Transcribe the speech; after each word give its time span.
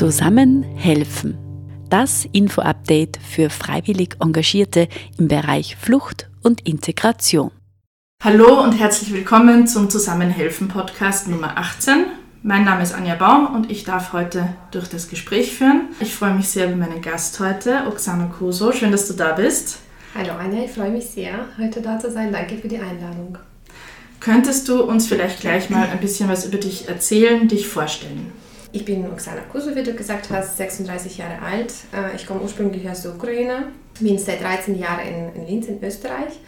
Zusammen 0.00 0.62
helfen. 0.62 1.36
Das 1.90 2.26
Info-Update 2.32 3.18
für 3.18 3.50
freiwillig 3.50 4.16
Engagierte 4.18 4.88
im 5.18 5.28
Bereich 5.28 5.76
Flucht 5.76 6.30
und 6.42 6.66
Integration. 6.66 7.50
Hallo 8.24 8.62
und 8.62 8.72
herzlich 8.72 9.12
willkommen 9.12 9.66
zum 9.66 9.90
Zusammenhelfen 9.90 10.68
Podcast 10.68 11.28
Nummer 11.28 11.58
18. 11.58 12.06
Mein 12.42 12.64
Name 12.64 12.82
ist 12.82 12.94
Anja 12.94 13.14
Baum 13.14 13.54
und 13.54 13.70
ich 13.70 13.84
darf 13.84 14.14
heute 14.14 14.48
durch 14.70 14.88
das 14.88 15.10
Gespräch 15.10 15.52
führen. 15.52 15.90
Ich 16.00 16.14
freue 16.14 16.32
mich 16.32 16.48
sehr 16.48 16.68
über 16.68 16.76
meinen 16.76 17.02
Gast 17.02 17.38
heute, 17.38 17.82
Oksana 17.86 18.32
Koso. 18.38 18.72
Schön, 18.72 18.92
dass 18.92 19.06
du 19.06 19.12
da 19.12 19.32
bist. 19.32 19.80
Hallo 20.14 20.32
Anja, 20.32 20.64
ich 20.64 20.70
freue 20.70 20.92
mich 20.92 21.08
sehr, 21.08 21.44
heute 21.58 21.82
da 21.82 21.98
zu 21.98 22.10
sein. 22.10 22.32
Danke 22.32 22.56
für 22.56 22.68
die 22.68 22.78
Einladung. 22.78 23.36
Könntest 24.18 24.66
du 24.70 24.82
uns 24.82 25.06
vielleicht 25.06 25.40
gleich 25.42 25.68
mal 25.68 25.86
ein 25.86 26.00
bisschen 26.00 26.30
was 26.30 26.46
über 26.46 26.56
dich 26.56 26.88
erzählen, 26.88 27.46
dich 27.48 27.68
vorstellen? 27.68 28.32
Ich 28.72 28.84
bin 28.84 29.04
Oksana 29.10 29.40
Kusu, 29.50 29.74
wie 29.74 29.82
du 29.82 29.94
gesagt 29.94 30.30
hast, 30.30 30.56
36 30.56 31.18
Jahre 31.18 31.42
alt. 31.42 31.72
Äh, 31.92 32.14
ich 32.14 32.24
komme 32.24 32.40
ursprünglich 32.40 32.88
aus 32.88 33.02
der 33.02 33.14
Ukraine, 33.14 33.64
bin 33.98 34.16
seit 34.16 34.42
13 34.42 34.78
Jahren 34.78 35.32
in, 35.34 35.46
Linz 35.46 35.66
in 35.66 35.82
Österreich. 35.82 36.38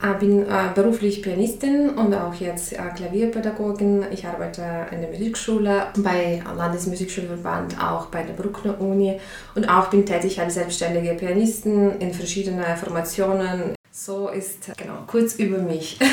Ich 0.00 0.18
bin 0.18 0.42
äh, 0.42 0.70
beruflich 0.74 1.22
Pianistin 1.22 1.90
und 1.90 2.14
auch 2.14 2.34
jetzt 2.34 2.72
äh, 2.72 2.78
Klavierpädagogin. 2.94 4.06
Ich 4.12 4.26
arbeite 4.26 4.86
in 4.90 5.00
der 5.00 5.10
Musikschule, 5.10 5.86
bei 5.98 6.42
Landesmusikschulverband, 6.56 7.80
auch 7.80 8.06
bei 8.06 8.24
der 8.24 8.34
Bruckner 8.34 8.80
Uni 8.80 9.20
und 9.54 9.68
auch 9.68 9.90
bin 9.90 10.06
tätig 10.06 10.40
als 10.40 10.54
selbstständige 10.54 11.14
Pianistin 11.14 12.00
in 12.00 12.12
verschiedenen 12.12 12.76
Formationen. 12.76 13.74
So 13.92 14.28
ist 14.28 14.76
genau 14.76 15.04
kurz 15.06 15.34
über 15.34 15.58
mich. 15.58 15.98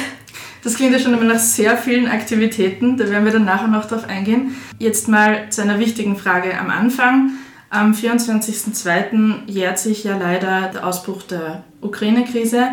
Das 0.65 0.73
klingt 0.73 0.93
ja 0.93 0.99
schon 0.99 1.13
immer 1.13 1.25
nach 1.25 1.39
sehr 1.39 1.77
vielen 1.77 2.07
Aktivitäten, 2.07 2.97
da 2.97 3.07
werden 3.07 3.23
wir 3.23 3.31
dann 3.31 3.45
nachher 3.45 3.67
noch 3.67 3.85
drauf 3.85 4.09
eingehen. 4.09 4.55
Jetzt 4.79 5.07
mal 5.07 5.51
zu 5.51 5.61
einer 5.61 5.77
wichtigen 5.77 6.17
Frage 6.17 6.59
am 6.59 6.71
Anfang. 6.71 7.33
Am 7.69 7.91
24.02. 7.91 9.45
jährt 9.45 9.77
sich 9.77 10.03
ja 10.03 10.17
leider 10.17 10.71
der 10.73 10.87
Ausbruch 10.87 11.21
der 11.21 11.63
Ukraine-Krise. 11.81 12.69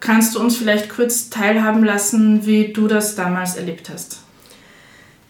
Kannst 0.00 0.34
du 0.34 0.40
uns 0.40 0.56
vielleicht 0.56 0.88
kurz 0.88 1.28
teilhaben 1.28 1.84
lassen, 1.84 2.46
wie 2.46 2.72
du 2.72 2.88
das 2.88 3.16
damals 3.16 3.56
erlebt 3.56 3.90
hast? 3.92 4.20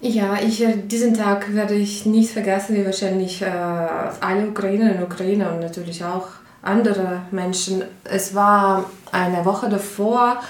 Ja, 0.00 0.38
ich, 0.40 0.62
äh, 0.62 0.76
diesen 0.76 1.14
Tag 1.14 1.56
werde 1.56 1.74
ich 1.74 2.06
nicht 2.06 2.30
vergessen, 2.30 2.76
wie 2.76 2.84
wahrscheinlich 2.84 3.42
äh, 3.42 3.46
alle 3.46 4.48
Ukrainerinnen 4.48 4.98
und 4.98 5.12
Ukrainer 5.12 5.52
und 5.52 5.58
natürlich 5.58 6.04
auch 6.04 6.28
andere 6.62 7.22
Menschen. 7.32 7.82
Es 8.04 8.32
war 8.32 8.88
eine 9.10 9.44
Woche 9.44 9.68
davor, 9.68 10.40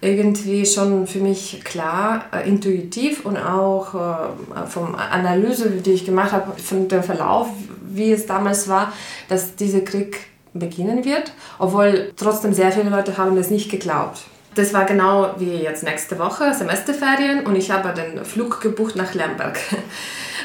irgendwie 0.00 0.64
schon 0.64 1.06
für 1.06 1.18
mich 1.18 1.62
klar, 1.64 2.24
äh, 2.32 2.48
intuitiv 2.48 3.24
und 3.26 3.36
auch 3.36 3.94
äh, 3.94 4.66
vom 4.66 4.94
Analyse, 4.94 5.70
die 5.70 5.92
ich 5.92 6.06
gemacht 6.06 6.32
habe, 6.32 6.58
von 6.58 6.88
dem 6.88 7.02
Verlauf, 7.02 7.48
wie 7.82 8.12
es 8.12 8.26
damals 8.26 8.68
war, 8.68 8.92
dass 9.28 9.56
dieser 9.56 9.80
Krieg 9.80 10.26
beginnen 10.54 11.04
wird, 11.04 11.32
obwohl 11.58 12.12
trotzdem 12.16 12.52
sehr 12.52 12.72
viele 12.72 12.90
Leute 12.90 13.16
haben 13.18 13.36
das 13.36 13.50
nicht 13.50 13.70
geglaubt. 13.70 14.22
Das 14.54 14.74
war 14.74 14.84
genau 14.84 15.34
wie 15.38 15.54
jetzt 15.54 15.84
nächste 15.84 16.18
Woche, 16.18 16.54
Semesterferien, 16.54 17.46
und 17.46 17.54
ich 17.54 17.70
habe 17.70 17.94
den 17.94 18.24
Flug 18.24 18.60
gebucht 18.60 18.96
nach 18.96 19.14
Lemberg. 19.14 19.58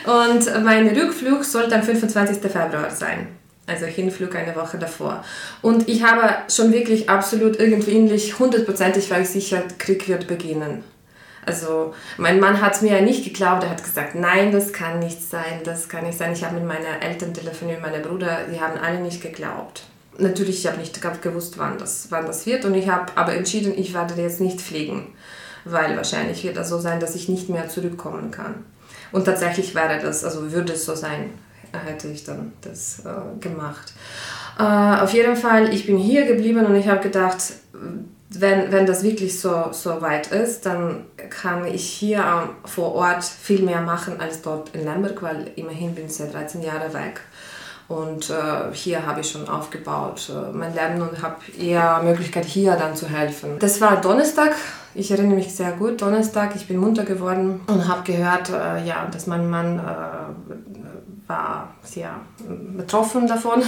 Und 0.06 0.64
mein 0.64 0.88
Rückflug 0.88 1.44
sollte 1.44 1.74
am 1.74 1.82
25. 1.82 2.38
Februar 2.40 2.92
sein 2.92 3.28
also 3.68 3.86
Hinflug 3.86 4.36
eine 4.36 4.56
Woche 4.56 4.78
davor. 4.78 5.24
Und 5.62 5.90
ich 5.90 6.04
habe 6.04 6.36
schon 6.52 6.72
wirklich 6.72 7.10
absolut 7.10 7.60
irgendwie 7.60 7.92
innerlich 7.92 8.38
hundertprozentig 8.38 9.10
war 9.10 9.20
ich 9.20 9.30
sicher, 9.30 9.64
Krieg 9.78 10.08
wird 10.08 10.28
beginnen. 10.28 10.84
Also 11.46 11.94
mein 12.18 12.40
Mann 12.40 12.60
hat 12.62 12.76
es 12.76 12.82
mir 12.82 12.94
ja 12.94 13.02
nicht 13.02 13.24
geglaubt, 13.24 13.64
er 13.64 13.70
hat 13.70 13.84
gesagt, 13.84 14.16
nein, 14.16 14.52
das 14.52 14.74
kann 14.74 15.00
nicht 15.00 15.22
sein, 15.22 15.62
das 15.64 15.90
kann 15.90 16.04
nicht 16.04 16.18
sein. 16.18 16.34
Ich 16.34 16.44
habe 16.44 16.56
mit 16.56 16.66
meinen 16.66 17.02
Eltern 17.02 17.34
telefoniert, 17.34 17.82
meine 17.82 18.00
Brüder, 18.00 18.40
die 18.52 18.60
haben 18.60 18.80
alle 18.80 19.00
nicht 19.00 19.22
geglaubt. 19.22 19.84
Natürlich, 20.18 20.60
ich 20.60 20.68
habe 20.68 20.80
nicht 20.80 21.00
gewusst, 21.22 21.58
wann 21.58 21.78
das, 21.78 22.08
wann 22.10 22.26
das 22.26 22.46
wird 22.46 22.66
und 22.66 22.74
ich 22.74 22.90
habe 22.90 23.12
aber 23.16 23.34
entschieden, 23.34 23.74
ich 23.78 23.94
werde 23.94 24.20
jetzt 24.20 24.42
nicht 24.42 24.62
fliegen, 24.62 25.08
weil 25.66 25.98
wahrscheinlich 25.98 26.44
wird 26.44 26.58
das 26.58 26.70
so 26.70 26.80
sein, 26.80 27.00
dass 27.00 27.16
ich 27.16 27.30
nicht 27.30 27.50
mehr 27.50 27.68
zurückkommen 27.68 28.32
kann. 28.32 28.66
Und 29.12 29.26
tatsächlich 29.26 29.76
wäre 29.76 30.00
das, 30.02 30.24
also 30.24 30.52
würde 30.52 30.74
es 30.74 30.86
so 30.86 30.96
sein 30.96 31.32
hätte 31.76 32.08
ich 32.08 32.24
dann 32.24 32.54
das 32.62 33.04
äh, 33.06 33.40
gemacht. 33.40 33.94
Äh, 34.58 34.64
auf 34.64 35.14
jeden 35.14 35.36
Fall, 35.36 35.74
ich 35.74 35.86
bin 35.86 35.98
hier 35.98 36.26
geblieben 36.26 36.66
und 36.66 36.76
ich 36.76 36.88
habe 36.88 37.02
gedacht, 37.02 37.38
wenn, 38.30 38.72
wenn 38.72 38.86
das 38.86 39.04
wirklich 39.04 39.40
so, 39.40 39.66
so 39.72 40.02
weit 40.02 40.28
ist, 40.28 40.66
dann 40.66 41.06
kann 41.30 41.66
ich 41.66 41.86
hier 41.86 42.50
vor 42.66 42.94
Ort 42.96 43.24
viel 43.24 43.64
mehr 43.64 43.82
machen 43.82 44.20
als 44.20 44.42
dort 44.42 44.76
in 44.76 44.84
Lemberg, 44.84 45.22
weil 45.22 45.52
immerhin 45.56 45.96
bin 45.96 46.06
ich 46.06 46.16
seit 46.16 46.34
13 46.34 46.62
Jahren 46.62 46.94
weg. 46.94 47.22
Und 47.88 48.32
äh, 48.32 48.74
hier 48.74 49.06
habe 49.06 49.22
ich 49.22 49.30
schon 49.30 49.48
aufgebaut 49.48 50.32
äh, 50.34 50.52
mein 50.52 50.74
Leben 50.74 51.02
und 51.08 51.22
habe 51.22 51.36
eher 51.60 52.02
Möglichkeit 52.04 52.46
hier 52.46 52.76
dann 52.76 52.96
zu 52.96 53.08
helfen. 53.08 53.60
Das 53.60 53.80
war 53.80 54.02
Donnerstag. 54.02 54.56
Ich 54.96 55.12
erinnere 55.12 55.36
mich 55.36 55.54
sehr 55.54 55.72
gut. 55.74 56.02
Donnerstag. 56.02 56.56
Ich 56.56 56.68
bin 56.68 56.78
munter 56.78 57.04
geworden 57.04 57.62
und 57.68 57.88
habe 57.88 58.02
gehört, 58.12 58.50
äh, 58.50 58.84
ja, 58.86 59.08
dass 59.12 59.28
mein 59.28 59.48
Mann 59.50 59.78
äh, 59.78 60.75
war 61.28 61.70
sehr 61.84 62.12
betroffen 62.78 63.28
davon 63.28 63.64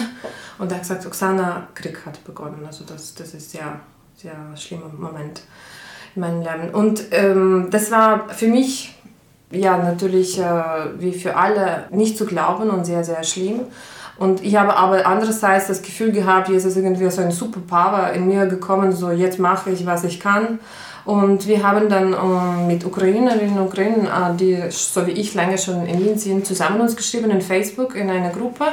und 0.60 0.72
er 0.72 0.76
hat 0.76 0.84
gesagt, 0.84 1.06
Oksana, 1.06 1.68
Krieg 1.74 2.06
hat 2.06 2.24
begonnen. 2.24 2.64
Also 2.66 2.84
das, 2.86 3.16
das 3.16 3.34
ist 3.34 3.52
sehr, 3.52 3.80
sehr 4.16 4.36
schlimmer 4.56 4.90
Moment 4.98 5.42
in 6.16 6.22
meinem 6.22 6.42
Leben. 6.42 6.70
Und 6.74 7.06
ähm, 7.12 7.68
das 7.72 7.92
war 7.92 8.30
für 8.30 8.48
mich 8.48 8.96
ja 9.52 9.78
natürlich 9.78 10.40
äh, 10.40 11.00
wie 11.00 11.14
für 11.14 11.36
alle 11.36 11.86
nicht 11.92 12.18
zu 12.18 12.26
glauben 12.26 12.70
und 12.70 12.86
sehr, 12.86 13.04
sehr 13.04 13.24
schlimm. 13.24 13.62
Und 14.18 14.44
ich 14.44 14.56
habe 14.56 14.76
aber 14.76 15.06
andererseits 15.06 15.68
das 15.68 15.82
Gefühl 15.84 16.12
gehabt, 16.12 16.50
jetzt 16.50 16.66
ist 16.66 16.76
irgendwie 16.76 17.10
so 17.10 17.22
ein 17.22 17.32
Superpower 17.32 18.12
in 18.14 18.28
mir 18.28 18.48
gekommen, 18.48 18.92
so 18.92 19.12
jetzt 19.12 19.38
mache 19.38 19.70
ich, 19.70 19.86
was 19.86 20.04
ich 20.04 20.20
kann. 20.20 20.60
Und 21.08 21.48
wir 21.48 21.64
haben 21.64 21.88
dann 21.88 22.12
äh, 22.12 22.68
mit 22.68 22.84
Ukrainerinnen 22.84 23.58
und 23.58 23.68
Ukrainern, 23.68 24.34
äh, 24.34 24.38
die 24.38 24.62
so 24.72 25.08
wie 25.08 25.12
ich 25.12 25.34
lange 25.36 25.58
schon 25.58 25.86
in 25.86 26.04
Wien 26.04 26.18
sind, 26.18 26.46
zusammen 26.46 26.82
uns 26.82 26.98
geschrieben 26.98 27.32
in 27.32 27.40
Facebook 27.40 27.96
in 27.96 28.10
einer 28.10 28.30
Gruppe, 28.30 28.66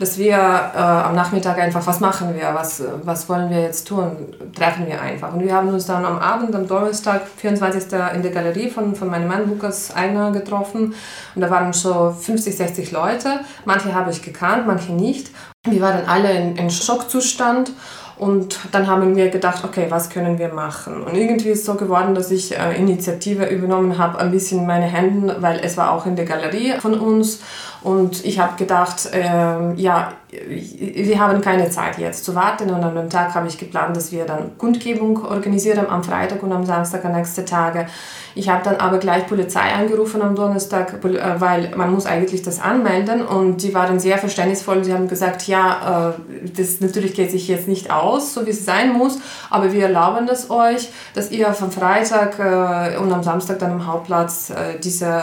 dass 0.00 0.18
wir 0.18 0.34
äh, 0.34 0.78
am 0.78 1.14
Nachmittag 1.14 1.58
einfach, 1.58 1.86
was 1.86 2.00
machen 2.00 2.34
wir, 2.34 2.52
was, 2.54 2.82
was 3.04 3.28
wollen 3.28 3.50
wir 3.50 3.60
jetzt 3.60 3.86
tun, 3.86 4.16
treffen 4.52 4.88
wir 4.88 5.00
einfach. 5.00 5.32
Und 5.32 5.44
wir 5.44 5.54
haben 5.54 5.68
uns 5.68 5.86
dann 5.86 6.04
am 6.04 6.18
Abend, 6.18 6.56
am 6.56 6.66
Donnerstag, 6.66 7.22
24. 7.36 7.84
in 8.16 8.22
der 8.22 8.32
Galerie 8.32 8.68
von, 8.68 8.96
von 8.96 9.08
meinem 9.08 9.28
Mann 9.28 9.48
Lukas 9.48 9.94
Eigner 9.94 10.32
getroffen. 10.32 10.92
Und 11.36 11.40
da 11.40 11.48
waren 11.50 11.72
so 11.72 12.10
50, 12.10 12.56
60 12.56 12.90
Leute. 12.90 13.38
Manche 13.64 13.94
habe 13.94 14.10
ich 14.10 14.22
gekannt, 14.22 14.66
manche 14.66 14.90
nicht. 14.90 15.30
Wir 15.64 15.80
waren 15.80 16.04
alle 16.08 16.32
in, 16.32 16.56
in 16.56 16.68
Schockzustand. 16.68 17.70
Und 18.18 18.58
dann 18.72 18.86
haben 18.86 19.14
wir 19.14 19.28
gedacht, 19.28 19.62
okay, 19.64 19.86
was 19.90 20.08
können 20.08 20.38
wir 20.38 20.48
machen? 20.48 21.02
Und 21.02 21.14
irgendwie 21.14 21.50
ist 21.50 21.60
es 21.60 21.66
so 21.66 21.74
geworden, 21.74 22.14
dass 22.14 22.30
ich 22.30 22.56
äh, 22.56 22.74
Initiative 22.76 23.44
übernommen 23.44 23.98
habe, 23.98 24.18
ein 24.18 24.30
bisschen 24.30 24.60
in 24.60 24.66
meine 24.66 24.86
Hände, 24.86 25.36
weil 25.40 25.60
es 25.62 25.76
war 25.76 25.92
auch 25.92 26.06
in 26.06 26.16
der 26.16 26.24
Galerie 26.24 26.74
von 26.80 26.98
uns. 26.98 27.40
Und 27.82 28.24
ich 28.24 28.38
habe 28.38 28.56
gedacht, 28.56 29.10
äh, 29.12 29.74
ja, 29.74 30.12
wir 30.48 31.20
haben 31.20 31.40
keine 31.40 31.70
Zeit 31.70 31.98
jetzt 31.98 32.24
zu 32.24 32.34
warten. 32.34 32.70
Und 32.70 32.82
an 32.82 32.94
dem 32.94 33.10
Tag 33.10 33.34
habe 33.34 33.48
ich 33.48 33.58
geplant, 33.58 33.96
dass 33.96 34.12
wir 34.12 34.24
dann 34.24 34.56
Kundgebung 34.58 35.24
organisieren 35.24 35.86
am 35.88 36.02
Freitag 36.02 36.42
und 36.42 36.52
am 36.52 36.64
Samstag, 36.64 37.04
am 37.04 37.12
nächsten 37.12 37.46
Tage. 37.46 37.86
Ich 38.36 38.50
habe 38.50 38.62
dann 38.62 38.76
aber 38.76 38.98
gleich 38.98 39.26
Polizei 39.26 39.72
angerufen 39.72 40.20
am 40.20 40.34
Donnerstag, 40.34 41.02
äh, 41.02 41.40
weil 41.40 41.72
man 41.74 41.90
muss 41.90 42.04
eigentlich 42.04 42.42
das 42.42 42.60
anmelden 42.60 43.26
und 43.26 43.62
die 43.62 43.72
waren 43.72 43.98
sehr 43.98 44.18
verständnisvoll. 44.18 44.84
Sie 44.84 44.92
haben 44.92 45.08
gesagt, 45.08 45.48
ja, 45.48 46.12
äh, 46.12 46.48
das 46.54 46.80
natürlich 46.80 47.14
geht 47.14 47.30
sich 47.30 47.48
jetzt 47.48 47.66
nicht 47.66 47.90
aus, 47.90 48.34
so 48.34 48.44
wie 48.44 48.50
es 48.50 48.66
sein 48.66 48.92
muss, 48.92 49.18
aber 49.48 49.72
wir 49.72 49.84
erlauben 49.84 50.26
das 50.26 50.50
euch, 50.50 50.90
dass 51.14 51.30
ihr 51.30 51.54
vom 51.54 51.70
Freitag 51.70 52.38
äh, 52.38 52.98
und 52.98 53.10
am 53.10 53.22
Samstag 53.22 53.58
dann 53.58 53.72
am 53.72 53.86
Hauptplatz 53.86 54.52
diese 54.84 55.22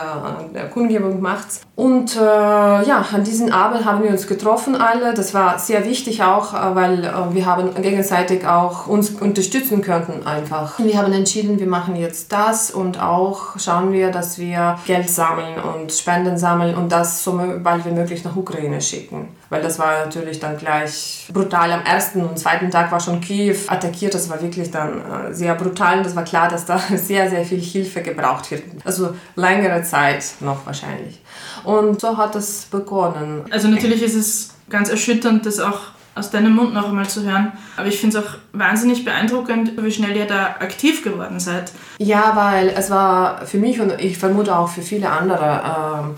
Kundgebung 0.74 1.22
macht. 1.22 1.48
Und 1.76 2.16
ja, 2.16 3.06
an 3.14 3.24
diesem 3.24 3.52
Abend 3.52 3.86
haben 3.86 4.04
wir 4.04 4.10
uns 4.10 4.28
getroffen 4.28 4.76
alle. 4.76 5.03
Das 5.12 5.34
war 5.34 5.60
sehr 5.60 5.86
wichtig 5.86 6.24
auch, 6.24 6.54
weil 6.54 7.04
wir 7.32 7.46
haben 7.46 7.74
gegenseitig 7.82 8.48
auch 8.48 8.88
uns 8.88 9.10
unterstützen 9.10 9.82
könnten 9.82 10.26
einfach. 10.26 10.80
Wir 10.80 10.98
haben 10.98 11.12
entschieden, 11.14 11.60
wir 11.60 11.68
machen 11.68 11.96
jetzt 11.96 12.32
das 12.32 12.72
und 12.72 13.02
auch 13.02 13.60
schauen 13.60 13.92
wir, 13.92 14.12
dass 14.12 14.38
wir 14.38 14.80
Geld 14.86 15.10
sammeln 15.10 15.60
und 15.60 15.92
Spenden 15.92 16.38
sammeln 16.38 16.76
und 16.76 16.92
das 16.92 17.24
so 17.24 17.40
bald 17.62 17.86
wie 17.86 17.92
möglich 17.92 18.24
nach 18.24 18.36
Ukraine 18.36 18.82
schicken. 18.82 19.30
Weil 19.50 19.62
das 19.62 19.78
war 19.78 20.06
natürlich 20.06 20.40
dann 20.40 20.58
gleich 20.58 21.30
brutal. 21.32 21.72
Am 21.72 21.84
ersten 21.84 22.24
und 22.24 22.40
zweiten 22.40 22.72
Tag 22.72 22.92
war 22.92 23.00
schon 23.00 23.22
Kiew 23.22 23.56
attackiert. 23.68 24.14
Das 24.14 24.30
war 24.30 24.42
wirklich 24.42 24.72
dann 24.72 25.00
äh, 25.00 25.34
sehr 25.34 25.54
brutal 25.56 25.98
und 25.98 26.06
das 26.06 26.16
war 26.16 26.24
klar, 26.24 26.50
dass 26.50 26.66
da 26.66 26.80
sehr, 26.96 27.30
sehr 27.30 27.46
viel 27.46 27.62
Hilfe 27.62 28.02
gebraucht 28.02 28.50
wird. 28.52 28.64
Also 28.84 29.14
längere 29.36 29.84
Zeit 29.84 30.24
noch 30.40 30.66
wahrscheinlich. 30.66 31.22
Und 31.64 32.02
so 32.02 32.18
hat 32.18 32.36
es 32.36 32.66
begonnen. 32.66 33.46
Also 33.52 33.68
natürlich 33.68 34.02
ist 34.02 34.16
es 34.16 34.53
ganz 34.70 34.90
erschütternd, 34.90 35.46
dass 35.46 35.60
auch 35.60 35.80
aus 36.16 36.30
deinem 36.30 36.56
Mund 36.56 36.74
noch 36.74 36.90
einmal 36.90 37.10
zu 37.10 37.24
hören. 37.24 37.54
Aber 37.76 37.88
ich 37.88 38.00
finde 38.00 38.18
es 38.18 38.24
auch 38.24 38.32
wahnsinnig 38.52 39.04
beeindruckend, 39.04 39.72
wie 39.78 39.92
schnell 39.92 40.16
ihr 40.16 40.26
da 40.26 40.56
aktiv 40.60 41.04
geworden 41.04 41.40
seid. 41.40 41.72
Ja, 41.98 42.34
weil 42.36 42.70
es 42.70 42.90
war 42.90 43.46
für 43.46 43.58
mich 43.58 43.80
und 43.82 44.00
ich 44.00 44.18
vermute 44.18 44.56
auch 44.56 44.70
für 44.70 44.84
viele 44.84 45.10
andere, 45.10 45.64
ähm, 45.66 46.16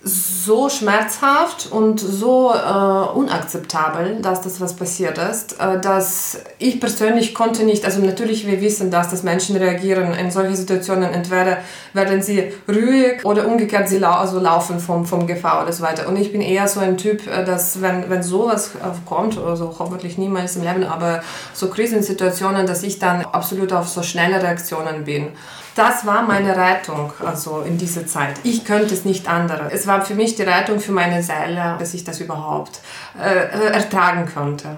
so 0.00 0.68
schmerzhaft 0.68 1.72
und 1.72 1.98
so 1.98 2.52
äh, 2.54 3.18
unakzeptabel, 3.18 4.22
dass 4.22 4.42
das 4.42 4.60
was 4.60 4.76
passiert 4.76 5.18
ist, 5.18 5.58
äh, 5.58 5.80
dass 5.80 6.40
ich 6.58 6.78
persönlich 6.80 7.34
konnte 7.34 7.64
nicht, 7.64 7.84
also 7.84 8.00
natürlich 8.00 8.46
wir 8.46 8.60
wissen, 8.60 8.92
dass 8.92 9.10
das 9.10 9.24
Menschen 9.24 9.56
reagieren 9.56 10.14
in 10.14 10.30
solche 10.30 10.54
Situationen, 10.54 11.12
entweder 11.12 11.58
werden 11.94 12.22
sie 12.22 12.52
ruhig 12.68 13.24
oder 13.24 13.46
umgekehrt 13.48 13.88
sie 13.88 13.98
lau 13.98 14.12
also 14.12 14.38
laufen 14.38 14.78
vom, 14.78 15.04
vom 15.04 15.26
Gefahr 15.26 15.64
oder 15.64 15.72
so 15.72 15.82
weiter. 15.82 16.08
Und 16.08 16.16
ich 16.16 16.30
bin 16.30 16.42
eher 16.42 16.68
so 16.68 16.78
ein 16.78 16.96
Typ, 16.96 17.26
äh, 17.26 17.44
dass 17.44 17.82
wenn, 17.82 18.08
wenn 18.08 18.22
sowas 18.22 18.70
kommt, 19.04 19.36
also 19.36 19.74
hoffentlich 19.80 20.16
niemals 20.16 20.54
im 20.54 20.62
Leben, 20.62 20.84
aber 20.84 21.22
so 21.52 21.68
Krisensituationen, 21.68 22.68
dass 22.68 22.84
ich 22.84 23.00
dann 23.00 23.24
absolut 23.24 23.72
auf 23.72 23.88
so 23.88 24.04
schnelle 24.04 24.40
Reaktionen 24.40 25.04
bin 25.04 25.32
das 25.78 26.04
war 26.04 26.22
meine 26.22 26.56
Rettung, 26.56 27.12
also 27.24 27.60
in 27.60 27.78
dieser 27.78 28.06
Zeit. 28.06 28.34
Ich 28.42 28.64
könnte 28.64 28.94
es 28.94 29.04
nicht 29.04 29.28
andere. 29.28 29.70
Es 29.70 29.86
war 29.86 30.04
für 30.04 30.14
mich 30.14 30.34
die 30.34 30.42
Rettung 30.42 30.80
für 30.80 30.92
meine 30.92 31.22
Seele, 31.22 31.76
dass 31.78 31.94
ich 31.94 32.02
das 32.02 32.20
überhaupt 32.20 32.80
äh, 33.18 33.72
ertragen 33.72 34.28
konnte. 34.32 34.76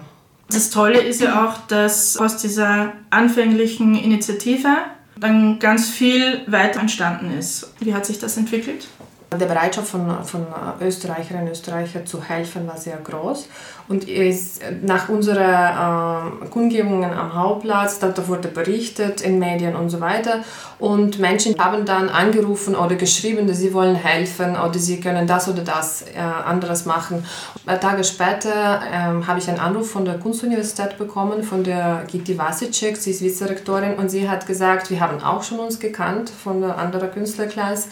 Das 0.50 0.70
Tolle 0.70 1.00
ist 1.00 1.20
ja 1.20 1.46
auch, 1.46 1.66
dass 1.68 2.16
aus 2.16 2.36
dieser 2.36 2.92
anfänglichen 3.08 3.94
Initiative 3.94 4.68
dann 5.16 5.58
ganz 5.58 5.88
viel 5.88 6.42
weiter 6.46 6.80
entstanden 6.80 7.36
ist. 7.38 7.72
Wie 7.78 7.94
hat 7.94 8.04
sich 8.04 8.18
das 8.18 8.36
entwickelt? 8.36 8.88
Die 9.32 9.44
Bereitschaft 9.44 9.86
von, 9.86 10.24
von 10.24 10.44
Österreicherinnen 10.80 11.44
und 11.44 11.52
Österreichern 11.52 12.04
zu 12.04 12.20
helfen 12.20 12.66
war 12.66 12.76
sehr 12.76 12.96
groß. 12.96 13.48
Und 13.86 14.08
ist 14.08 14.60
nach 14.82 15.08
unseren 15.08 16.42
äh, 16.42 16.46
Kundgebungen 16.48 17.12
am 17.12 17.32
Hauptplatz, 17.34 18.00
da, 18.00 18.12
wurde 18.26 18.48
berichtet 18.48 19.20
in 19.20 19.38
Medien 19.38 19.76
und 19.76 19.88
so 19.88 20.00
weiter. 20.00 20.40
Und 20.80 21.20
Menschen 21.20 21.56
haben 21.58 21.84
dann 21.84 22.08
angerufen 22.08 22.74
oder 22.74 22.96
geschrieben, 22.96 23.46
dass 23.46 23.58
sie 23.58 23.72
wollen 23.72 23.94
helfen 23.94 24.56
oder 24.56 24.78
sie 24.78 24.98
können 24.98 25.28
das 25.28 25.48
oder 25.48 25.62
das 25.62 26.02
äh, 26.02 26.18
anderes 26.18 26.84
machen. 26.84 27.24
Ein 27.66 27.80
Tage 27.80 28.02
später 28.02 28.80
äh, 28.82 29.24
habe 29.26 29.38
ich 29.38 29.48
einen 29.48 29.60
Anruf 29.60 29.92
von 29.92 30.04
der 30.04 30.18
Kunstuniversität 30.18 30.98
bekommen, 30.98 31.44
von 31.44 31.62
der 31.62 32.02
Giti 32.08 32.36
Vasicek, 32.36 32.96
sie 32.96 33.12
ist 33.12 33.22
Vizerektorin, 33.22 33.94
und 33.94 34.08
sie 34.08 34.28
hat 34.28 34.48
gesagt, 34.48 34.90
wir 34.90 34.98
haben 34.98 35.22
auch 35.22 35.44
schon 35.44 35.60
uns 35.60 35.78
gekannt 35.78 36.30
von 36.30 36.60
der 36.60 36.78
anderen 36.78 37.12
Künstlerklasse. 37.12 37.90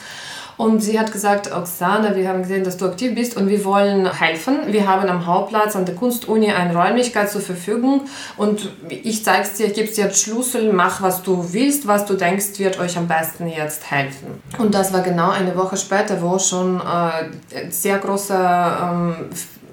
Und 0.58 0.80
sie 0.80 0.98
hat 0.98 1.12
gesagt, 1.12 1.54
Oksana, 1.54 2.16
wir 2.16 2.28
haben 2.28 2.42
gesehen, 2.42 2.64
dass 2.64 2.76
du 2.76 2.86
aktiv 2.86 3.14
bist 3.14 3.36
und 3.36 3.48
wir 3.48 3.64
wollen 3.64 4.12
helfen. 4.12 4.58
Wir 4.66 4.88
haben 4.88 5.08
am 5.08 5.24
Hauptplatz 5.24 5.76
an 5.76 5.84
der 5.84 5.94
Kunstuni 5.94 6.50
eine 6.50 6.74
Räumlichkeit 6.74 7.30
zur 7.30 7.40
Verfügung 7.40 8.02
und 8.36 8.68
ich 8.88 9.24
zeige 9.24 9.44
es 9.44 9.54
dir, 9.54 9.66
ich 9.66 9.74
gebe 9.74 9.88
dir 9.88 10.06
den 10.06 10.14
Schlüssel, 10.14 10.72
mach 10.72 11.00
was 11.00 11.22
du 11.22 11.52
willst, 11.52 11.86
was 11.86 12.06
du 12.06 12.14
denkst, 12.14 12.58
wird 12.58 12.80
euch 12.80 12.98
am 12.98 13.06
besten 13.06 13.46
jetzt 13.46 13.88
helfen. 13.88 14.42
Und 14.58 14.74
das 14.74 14.92
war 14.92 15.02
genau 15.02 15.30
eine 15.30 15.56
Woche 15.56 15.76
später, 15.76 16.20
wo 16.20 16.40
schon 16.40 16.80
äh, 16.80 17.70
sehr 17.70 17.98
große 17.98 18.34
ähm, 18.34 19.14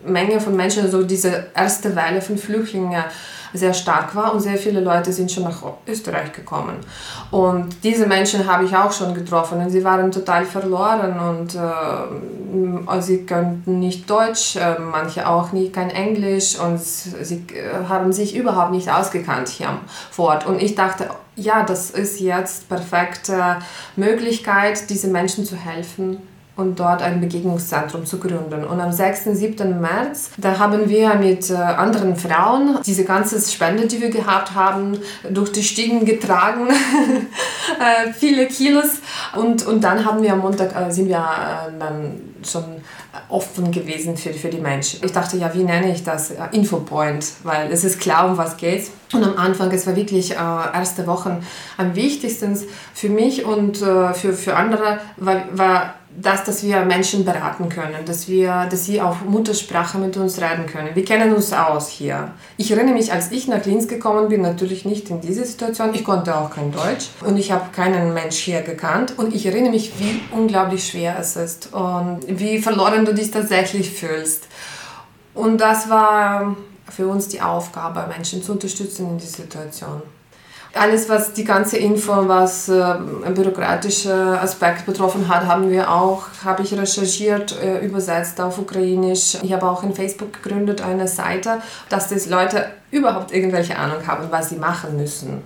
Menge 0.06 0.40
von 0.40 0.56
Menschen, 0.56 0.84
also 0.84 1.02
diese 1.02 1.48
erste 1.56 1.96
Welle 1.96 2.22
von 2.22 2.38
Flüchtlingen, 2.38 3.04
sehr 3.58 3.74
stark 3.74 4.16
war 4.16 4.34
und 4.34 4.40
sehr 4.40 4.58
viele 4.58 4.80
Leute 4.80 5.12
sind 5.12 5.32
schon 5.32 5.44
nach 5.44 5.62
Österreich 5.88 6.32
gekommen. 6.34 6.76
Und 7.32 7.84
diese 7.84 8.06
Menschen 8.06 8.48
habe 8.52 8.66
ich 8.66 8.76
auch 8.76 8.92
schon 8.92 9.14
getroffen 9.14 9.60
und 9.60 9.70
sie 9.70 9.84
waren 9.84 10.12
total 10.12 10.46
verloren 10.46 11.20
und 11.20 11.56
äh, 11.56 13.02
sie 13.02 13.26
könnten 13.26 13.80
nicht 13.80 14.10
Deutsch, 14.10 14.56
äh, 14.56 14.80
manche 14.80 15.28
auch 15.28 15.52
nie 15.52 15.70
kein 15.70 15.90
Englisch 15.90 16.60
und 16.60 16.80
sie 16.80 17.46
äh, 17.54 17.88
haben 17.90 18.14
sich 18.14 18.36
überhaupt 18.36 18.72
nicht 18.72 18.90
ausgekannt 18.90 19.50
hier 19.50 19.70
vor 20.12 20.30
Ort. 20.30 20.46
Und 20.46 20.62
ich 20.62 20.76
dachte, 20.76 21.10
ja, 21.36 21.64
das 21.64 21.90
ist 21.90 22.20
jetzt 22.20 22.70
perfekte 22.70 23.58
Möglichkeit, 23.96 24.90
diesen 24.90 25.12
Menschen 25.12 25.46
zu 25.46 25.56
helfen 25.56 26.20
und 26.56 26.80
dort 26.80 27.02
ein 27.02 27.20
Begegnungszentrum 27.20 28.06
zu 28.06 28.18
gründen. 28.20 28.64
Und 28.64 28.80
am 28.80 28.92
6. 28.92 29.28
und 29.28 29.36
7. 29.36 29.82
März, 29.82 30.32
da 30.38 30.58
haben 30.58 30.90
wir 30.90 31.16
mit 31.16 31.50
äh, 31.50 31.56
anderen 31.56 32.16
Frauen 32.16 32.80
diese 32.86 33.04
ganze 33.04 33.40
Spende, 33.40 33.88
die 33.88 34.02
wir 34.02 34.10
gehabt 34.10 34.56
haben, 34.56 34.98
durch 35.30 35.52
die 35.52 35.64
Stiegen 35.64 36.06
getragen, 36.06 36.68
äh, 37.80 38.14
viele 38.14 38.48
Kilos. 38.48 39.00
Und, 39.36 39.66
und 39.66 39.84
dann 39.84 40.06
haben 40.06 40.24
wir 40.24 40.34
am 40.34 40.40
Montag, 40.40 40.76
äh, 40.76 40.92
sind 40.92 41.10
wir 41.10 41.26
dann 41.78 42.35
schon 42.48 42.64
offen 43.30 43.72
gewesen 43.72 44.18
für, 44.18 44.34
für 44.34 44.50
die 44.50 44.60
Menschen. 44.60 45.02
Ich 45.04 45.12
dachte, 45.12 45.38
ja, 45.38 45.54
wie 45.54 45.64
nenne 45.64 45.92
ich 45.92 46.04
das? 46.04 46.34
Infopoint, 46.52 47.26
weil 47.44 47.72
es 47.72 47.84
ist 47.84 48.00
klar, 48.00 48.30
um 48.30 48.38
was 48.38 48.58
geht. 48.58 48.90
Und 49.14 49.24
am 49.24 49.38
Anfang, 49.38 49.72
es 49.72 49.88
war 49.88 49.96
wirklich 49.96 50.32
äh, 50.32 50.36
erste 50.36 51.08
Wochen 51.08 51.46
am 51.78 51.96
wichtigsten 51.96 52.58
für 52.94 53.10
mich 53.10 53.46
und 53.46 53.82
äh, 53.82 54.14
für, 54.14 54.34
für 54.34 54.56
andere, 54.56 55.00
war, 55.18 55.44
war 55.54 55.96
das, 56.18 56.44
dass 56.44 56.64
wir 56.64 56.86
Menschen 56.86 57.26
beraten 57.26 57.70
können, 57.70 58.06
dass, 58.06 58.28
wir, 58.28 58.68
dass 58.70 58.86
sie 58.86 59.02
auf 59.02 59.24
Muttersprache 59.26 59.98
mit 59.98 60.16
uns 60.18 60.40
reden 60.40 60.66
können. 60.66 60.90
Wir 60.94 61.04
kennen 61.04 61.34
uns 61.34 61.52
aus 61.52 61.90
hier. 61.90 62.32
Ich 62.58 62.72
erinnere 62.72 62.94
mich, 62.94 63.12
als 63.12 63.32
ich 63.32 63.48
nach 63.48 63.66
Linz 63.66 63.88
gekommen 63.88 64.30
bin, 64.30 64.42
natürlich 64.42 64.86
nicht 64.86 65.10
in 65.10 65.22
diese 65.22 65.46
Situation. 65.46 65.94
Ich 65.94 66.04
konnte 66.04 66.36
auch 66.36 66.50
kein 66.50 66.72
Deutsch 66.72 67.10
und 67.26 67.38
ich 67.38 67.52
habe 67.52 67.66
keinen 67.74 68.14
Mensch 68.14 68.38
hier 68.38 68.62
gekannt. 68.62 69.14
Und 69.18 69.36
ich 69.36 69.46
erinnere 69.46 69.72
mich, 69.72 69.92
wie 70.00 70.22
unglaublich 70.32 70.88
schwer 70.88 71.18
es 71.20 71.36
ist 71.36 71.74
und 71.74 72.22
wie 72.40 72.62
verloren 72.62 73.06
du 73.06 73.14
dich 73.14 73.32
tatsächlich 73.32 73.92
fühlst. 73.92 74.48
Und 75.34 75.60
das 75.60 75.90
war 75.90 76.56
für 76.90 77.08
uns 77.08 77.28
die 77.28 77.42
Aufgabe, 77.42 78.06
Menschen 78.08 78.44
zu 78.44 78.54
unterstützen 78.54 79.10
in 79.10 79.18
dieser 79.18 79.44
Situation 79.44 80.02
alles, 80.76 81.08
was 81.08 81.34
die 81.34 81.46
ganze 81.46 81.78
Info, 81.78 82.28
was 82.28 82.68
äh, 82.68 82.96
bürokratische 83.34 84.14
Aspekt 84.14 84.86
betroffen 84.86 85.28
hat, 85.30 85.46
haben 85.46 85.70
wir 85.72 85.90
auch, 85.90 86.24
habe 86.44 86.64
ich 86.64 86.74
recherchiert, 86.74 87.58
äh, 87.62 87.80
übersetzt 87.80 88.40
auf 88.42 88.60
Ukrainisch. 88.60 89.38
Ich 89.42 89.54
habe 89.54 89.68
auch 89.68 89.84
in 89.84 89.94
Facebook 89.94 90.34
gegründet 90.34 90.82
eine 90.82 91.08
Seite, 91.08 91.62
dass 91.90 92.10
die 92.10 92.30
Leute 92.30 92.66
überhaupt 92.92 93.34
irgendwelche 93.34 93.78
Ahnung 93.78 94.06
haben, 94.06 94.28
was 94.30 94.50
sie 94.50 94.58
machen 94.58 94.98
müssen. 94.98 95.44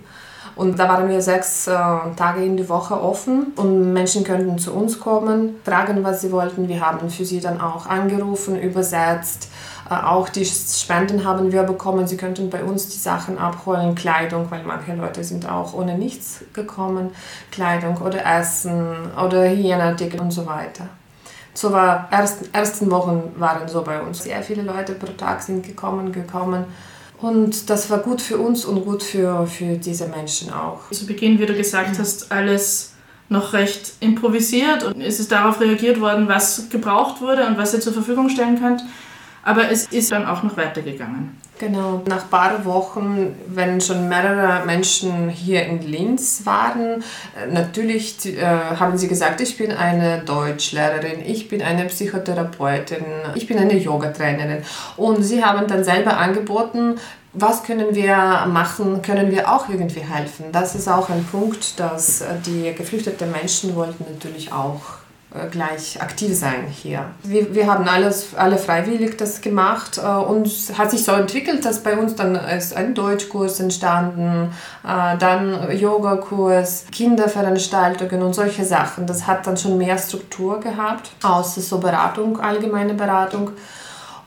Und 0.55 0.77
da 0.77 0.89
waren 0.89 1.09
wir 1.09 1.21
sechs 1.21 1.67
äh, 1.67 1.71
Tage 1.71 2.43
in 2.43 2.57
die 2.57 2.67
Woche 2.67 3.01
offen 3.01 3.53
und 3.55 3.93
Menschen 3.93 4.23
könnten 4.23 4.57
zu 4.57 4.73
uns 4.73 4.99
kommen, 4.99 5.55
fragen, 5.63 6.03
was 6.03 6.21
sie 6.21 6.31
wollten. 6.31 6.67
Wir 6.67 6.85
haben 6.85 7.09
für 7.09 7.25
sie 7.25 7.39
dann 7.39 7.61
auch 7.61 7.85
angerufen, 7.85 8.59
übersetzt 8.59 9.49
äh, 9.89 9.93
auch 9.93 10.29
die 10.29 10.45
Spenden 10.45 11.25
haben 11.25 11.51
wir 11.51 11.63
bekommen. 11.63 12.07
Sie 12.07 12.17
könnten 12.17 12.49
bei 12.49 12.63
uns 12.63 12.89
die 12.89 12.97
Sachen 12.97 13.37
abholen, 13.37 13.95
Kleidung, 13.95 14.49
weil 14.49 14.63
manche 14.63 14.93
Leute 14.93 15.23
sind 15.23 15.49
auch 15.49 15.73
ohne 15.73 15.97
nichts 15.97 16.43
gekommen, 16.53 17.11
Kleidung 17.51 17.97
oder 17.97 18.25
Essen 18.25 19.11
oder 19.23 19.49
Hygieneartikel 19.49 20.19
und 20.19 20.31
so 20.31 20.45
weiter. 20.45 20.85
So 21.53 21.71
war 21.71 22.07
ersten, 22.11 22.53
ersten 22.53 22.91
Wochen 22.91 23.33
waren 23.37 23.67
so 23.67 23.81
bei 23.81 24.01
uns. 24.01 24.23
Sehr 24.23 24.41
viele 24.43 24.61
Leute 24.61 24.93
pro 24.93 25.11
Tag 25.13 25.41
sind 25.41 25.65
gekommen, 25.65 26.11
gekommen. 26.11 26.65
Und 27.21 27.69
das 27.69 27.89
war 27.89 27.99
gut 27.99 28.21
für 28.21 28.37
uns 28.37 28.63
und 28.65 28.85
gut 28.85 29.03
für, 29.03 29.45
für 29.45 29.75
diese 29.75 30.07
Menschen 30.07 30.53
auch. 30.53 30.89
Zu 30.91 31.05
Beginn, 31.05 31.39
wie 31.39 31.45
du 31.45 31.53
gesagt 31.53 31.99
hast, 31.99 32.31
alles 32.31 32.93
noch 33.27 33.53
recht 33.53 33.93
improvisiert 33.99 34.83
und 34.83 35.01
es 35.01 35.19
ist 35.19 35.31
darauf 35.31 35.59
reagiert 35.61 36.01
worden, 36.01 36.27
was 36.27 36.69
gebraucht 36.69 37.21
wurde 37.21 37.45
und 37.45 37.57
was 37.57 37.73
ihr 37.73 37.79
zur 37.79 37.93
Verfügung 37.93 38.29
stellen 38.29 38.59
könnt. 38.59 38.83
Aber 39.43 39.71
es 39.71 39.87
ist 39.87 40.11
dann 40.11 40.25
auch 40.25 40.43
noch 40.43 40.57
weitergegangen. 40.57 41.37
Genau. 41.59 42.01
Nach 42.07 42.23
ein 42.23 42.29
paar 42.29 42.65
Wochen, 42.65 43.35
wenn 43.47 43.81
schon 43.81 44.07
mehrere 44.07 44.65
Menschen 44.65 45.27
hier 45.27 45.65
in 45.65 45.81
Linz 45.81 46.45
waren, 46.45 47.03
äh, 47.35 47.47
natürlich 47.51 48.25
äh, 48.25 48.45
haben 48.45 48.97
sie 48.97 49.09
gesagt, 49.09 49.41
ich 49.41 49.57
bin 49.57 49.73
eine 49.73 50.19
Deutschlehrerin, 50.19 51.19
ich 51.25 51.49
bin 51.49 51.61
eine 51.61 51.85
Psychotherapeutin, 51.85 53.03
ich 53.35 53.45
bin 53.45 53.57
eine 53.59 53.77
Yogatrainerin. 53.77 54.63
Und 54.95 55.21
sie 55.23 55.43
haben 55.43 55.67
dann 55.67 55.83
selber 55.83 56.17
angeboten, 56.17 56.95
was 57.33 57.63
können 57.63 57.93
wir 57.93 58.45
machen, 58.47 59.01
können 59.01 59.29
wir 59.29 59.53
auch 59.53 59.67
irgendwie 59.67 59.99
helfen. 59.99 60.45
Das 60.53 60.75
ist 60.75 60.87
auch 60.87 61.09
ein 61.09 61.25
Punkt, 61.25 61.77
dass 61.79 62.23
die 62.45 62.73
geflüchteten 62.73 63.31
Menschen 63.31 63.75
wollten 63.75 64.05
natürlich 64.11 64.51
auch 64.51 64.81
äh, 64.81 65.08
gleich 65.51 66.01
aktiv 66.01 66.35
sein 66.35 66.65
hier. 66.71 67.05
Wir, 67.23 67.53
wir 67.53 67.67
haben 67.67 67.87
alles, 67.87 68.35
alle 68.35 68.57
freiwillig 68.57 69.15
das 69.17 69.41
gemacht 69.41 69.99
äh, 69.99 70.07
und 70.07 70.47
es 70.47 70.75
hat 70.75 70.89
sich 70.89 71.03
so 71.03 71.11
entwickelt, 71.11 71.63
dass 71.65 71.83
bei 71.83 71.97
uns 71.97 72.15
dann 72.15 72.35
ist 72.35 72.75
ein 72.75 72.95
Deutschkurs 72.95 73.59
entstanden, 73.59 74.51
äh, 74.83 75.17
dann 75.17 75.71
Yogakurs, 75.77 76.85
Kinderveranstaltungen 76.91 78.23
und 78.23 78.33
solche 78.33 78.65
Sachen. 78.65 79.05
Das 79.05 79.27
hat 79.27 79.45
dann 79.45 79.55
schon 79.55 79.77
mehr 79.77 79.99
Struktur 79.99 80.59
gehabt, 80.59 81.11
außer 81.23 81.61
so 81.61 81.77
Beratung, 81.77 82.39
allgemeine 82.39 82.95
Beratung. 82.95 83.51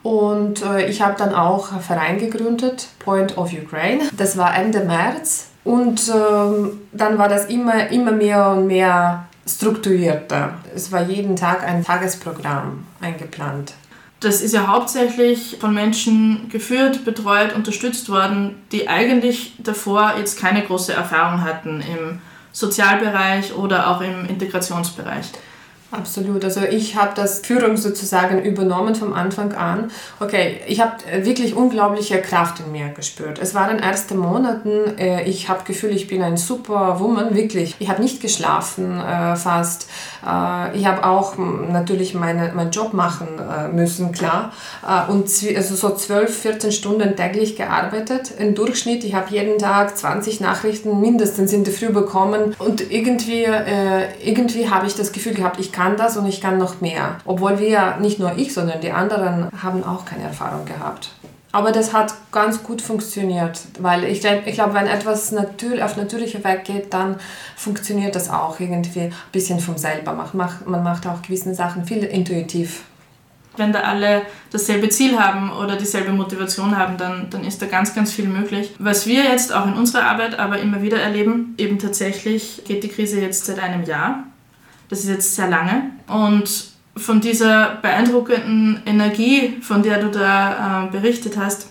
Und 0.05 0.65
ich 0.89 1.01
habe 1.01 1.15
dann 1.17 1.33
auch 1.33 1.71
einen 1.71 1.81
Verein 1.81 2.19
gegründet, 2.19 2.89
Point 2.99 3.39
of 3.39 3.53
Ukraine. 3.53 4.03
Das 4.17 4.37
war 4.37 4.53
Ende 4.53 4.81
März. 4.81 5.47
Und 5.63 6.11
ähm, 6.13 6.81
dann 6.93 7.19
war 7.19 7.29
das 7.29 7.47
immer, 7.47 7.89
immer 7.91 8.11
mehr 8.11 8.51
und 8.51 8.67
mehr 8.67 9.27
strukturierter. 9.47 10.55
Es 10.75 10.93
war 10.93 11.03
jeden 11.03 11.37
Tag 11.37 11.65
ein 11.65 11.85
Tagesprogramm 11.85 12.87
eingeplant. 13.01 13.75
Das 14.21 14.41
ist 14.41 14.55
ja 14.55 14.69
hauptsächlich 14.69 15.57
von 15.61 15.75
Menschen 15.75 16.49
geführt, 16.49 17.05
betreut, 17.05 17.55
unterstützt 17.57 18.09
worden, 18.09 18.55
die 18.71 18.89
eigentlich 18.89 19.55
davor 19.59 20.15
jetzt 20.17 20.39
keine 20.39 20.63
große 20.63 20.93
Erfahrung 20.93 21.43
hatten 21.43 21.81
im 21.81 22.21
Sozialbereich 22.53 23.55
oder 23.55 23.91
auch 23.91 24.01
im 24.01 24.27
Integrationsbereich. 24.27 25.33
Absolut. 25.93 26.43
Also 26.43 26.63
ich 26.63 26.97
habe 26.97 27.13
das 27.15 27.41
Führung 27.41 27.77
sozusagen 27.77 28.43
übernommen 28.43 28.95
vom 28.95 29.13
Anfang 29.13 29.53
an. 29.53 29.91
Okay, 30.21 30.63
ich 30.67 30.81
habe 30.81 30.95
wirklich 31.19 31.55
unglaubliche 31.55 32.19
Kraft 32.23 32.61
in 32.61 32.73
mir 32.73 32.89
gespürt. 32.89 33.39
Es 33.39 33.55
waren 33.55 33.79
erste 33.79 34.15
Monaten. 34.15 34.97
Äh, 34.97 35.25
ich 35.25 35.51
habe 35.51 35.65
Gefühl, 35.65 35.91
ich 35.91 36.07
bin 36.07 36.23
ein 36.23 36.39
super 36.39 36.99
Woman, 36.99 37.35
wirklich. 37.35 37.77
Ich 37.79 37.91
habe 37.91 38.01
nicht 38.01 38.23
geschlafen 38.23 38.99
äh, 39.01 39.37
fast. 39.37 39.87
Äh, 40.27 40.79
ich 40.79 40.87
habe 40.87 41.05
auch 41.05 41.37
natürlich 41.37 42.15
meine, 42.15 42.53
meinen 42.55 42.71
Job 42.71 42.95
machen 42.95 43.29
müssen, 43.75 44.13
klar. 44.13 44.53
Und 45.09 45.29
also 45.57 45.75
so 45.75 45.95
12, 45.95 46.35
14 46.35 46.73
Stunden 46.73 47.17
täglich 47.17 47.57
gearbeitet. 47.57 48.33
Im 48.39 48.55
Durchschnitt, 48.55 49.05
ich 49.05 49.15
habe 49.15 49.31
jeden 49.31 49.59
Tag 49.59 49.97
20 49.97 50.41
Nachrichten 50.41 51.01
mindestens 51.01 51.53
in 51.53 51.65
der 51.65 51.73
Früh 51.75 51.91
bekommen. 51.91 52.55
Und 52.59 52.91
irgendwie, 52.91 53.47
irgendwie 54.25 54.71
habe 54.71 54.87
ich 54.87 54.95
das 54.95 55.13
Gefühl 55.13 55.35
gehabt, 55.35 55.61
ich 55.61 55.73
kann 55.73 55.82
kann 55.83 55.97
das 55.97 56.17
und 56.17 56.27
ich 56.27 56.41
kann 56.41 56.59
noch 56.59 56.81
mehr. 56.81 57.17
Obwohl 57.25 57.59
wir, 57.59 57.97
nicht 58.01 58.19
nur 58.19 58.37
ich, 58.37 58.55
sondern 58.55 58.81
die 58.81 58.93
anderen, 58.93 59.49
haben 59.61 59.85
auch 59.85 60.05
keine 60.05 60.25
Erfahrung 60.25 60.65
gehabt. 60.65 61.11
Aber 61.51 61.71
das 61.71 61.93
hat 61.93 62.15
ganz 62.31 62.63
gut 62.63 62.81
funktioniert, 62.81 63.61
weil 63.79 64.05
ich 64.05 64.21
glaube, 64.21 64.43
ich 64.47 64.55
glaub, 64.55 64.73
wenn 64.73 64.87
etwas 64.87 65.33
natür 65.33 65.85
auf 65.85 65.99
natürlicher 65.99 66.43
Weg 66.45 66.65
geht, 66.65 66.95
dann 66.95 67.17
funktioniert 67.57 68.15
das 68.15 68.31
auch 68.31 68.59
irgendwie 68.59 69.01
ein 69.01 69.15
bisschen 69.33 69.61
vom 69.61 69.77
selber. 69.77 70.31
Man 70.33 70.83
macht 70.83 71.07
auch 71.07 71.21
gewisse 71.21 71.55
Sachen 71.55 71.85
viel 71.85 72.05
intuitiv. 72.05 72.85
Wenn 73.59 73.71
da 73.71 73.81
alle 73.81 74.23
dasselbe 74.51 74.89
Ziel 74.89 75.21
haben 75.21 75.53
oder 75.53 75.77
dieselbe 75.77 76.13
Motivation 76.13 76.79
haben, 76.79 76.97
dann, 76.97 77.29
dann 77.29 77.45
ist 77.45 77.61
da 77.61 77.67
ganz, 77.67 77.95
ganz 77.95 78.11
viel 78.11 78.27
möglich. 78.27 78.75
Was 78.79 79.07
wir 79.07 79.25
jetzt 79.25 79.53
auch 79.53 79.67
in 79.67 79.75
unserer 79.75 80.05
Arbeit 80.05 80.39
aber 80.39 80.59
immer 80.59 80.81
wieder 80.81 80.99
erleben, 80.99 81.55
eben 81.59 81.79
tatsächlich 81.79 82.63
geht 82.65 82.83
die 82.83 82.89
Krise 82.89 83.21
jetzt 83.21 83.45
seit 83.45 83.59
einem 83.59 83.85
Jahr 83.85 84.25
das 84.93 85.05
ist 85.05 85.09
jetzt 85.09 85.35
sehr 85.37 85.49
lange. 85.49 85.91
Und 86.07 86.67
von 86.99 87.23
dieser 87.23 87.77
beeindruckenden 87.81 88.83
Energie, 88.85 89.57
von 89.63 89.83
der 89.83 90.03
du 90.03 90.11
da 90.11 90.85
äh, 90.85 90.91
berichtet 90.91 91.39
hast, 91.39 91.69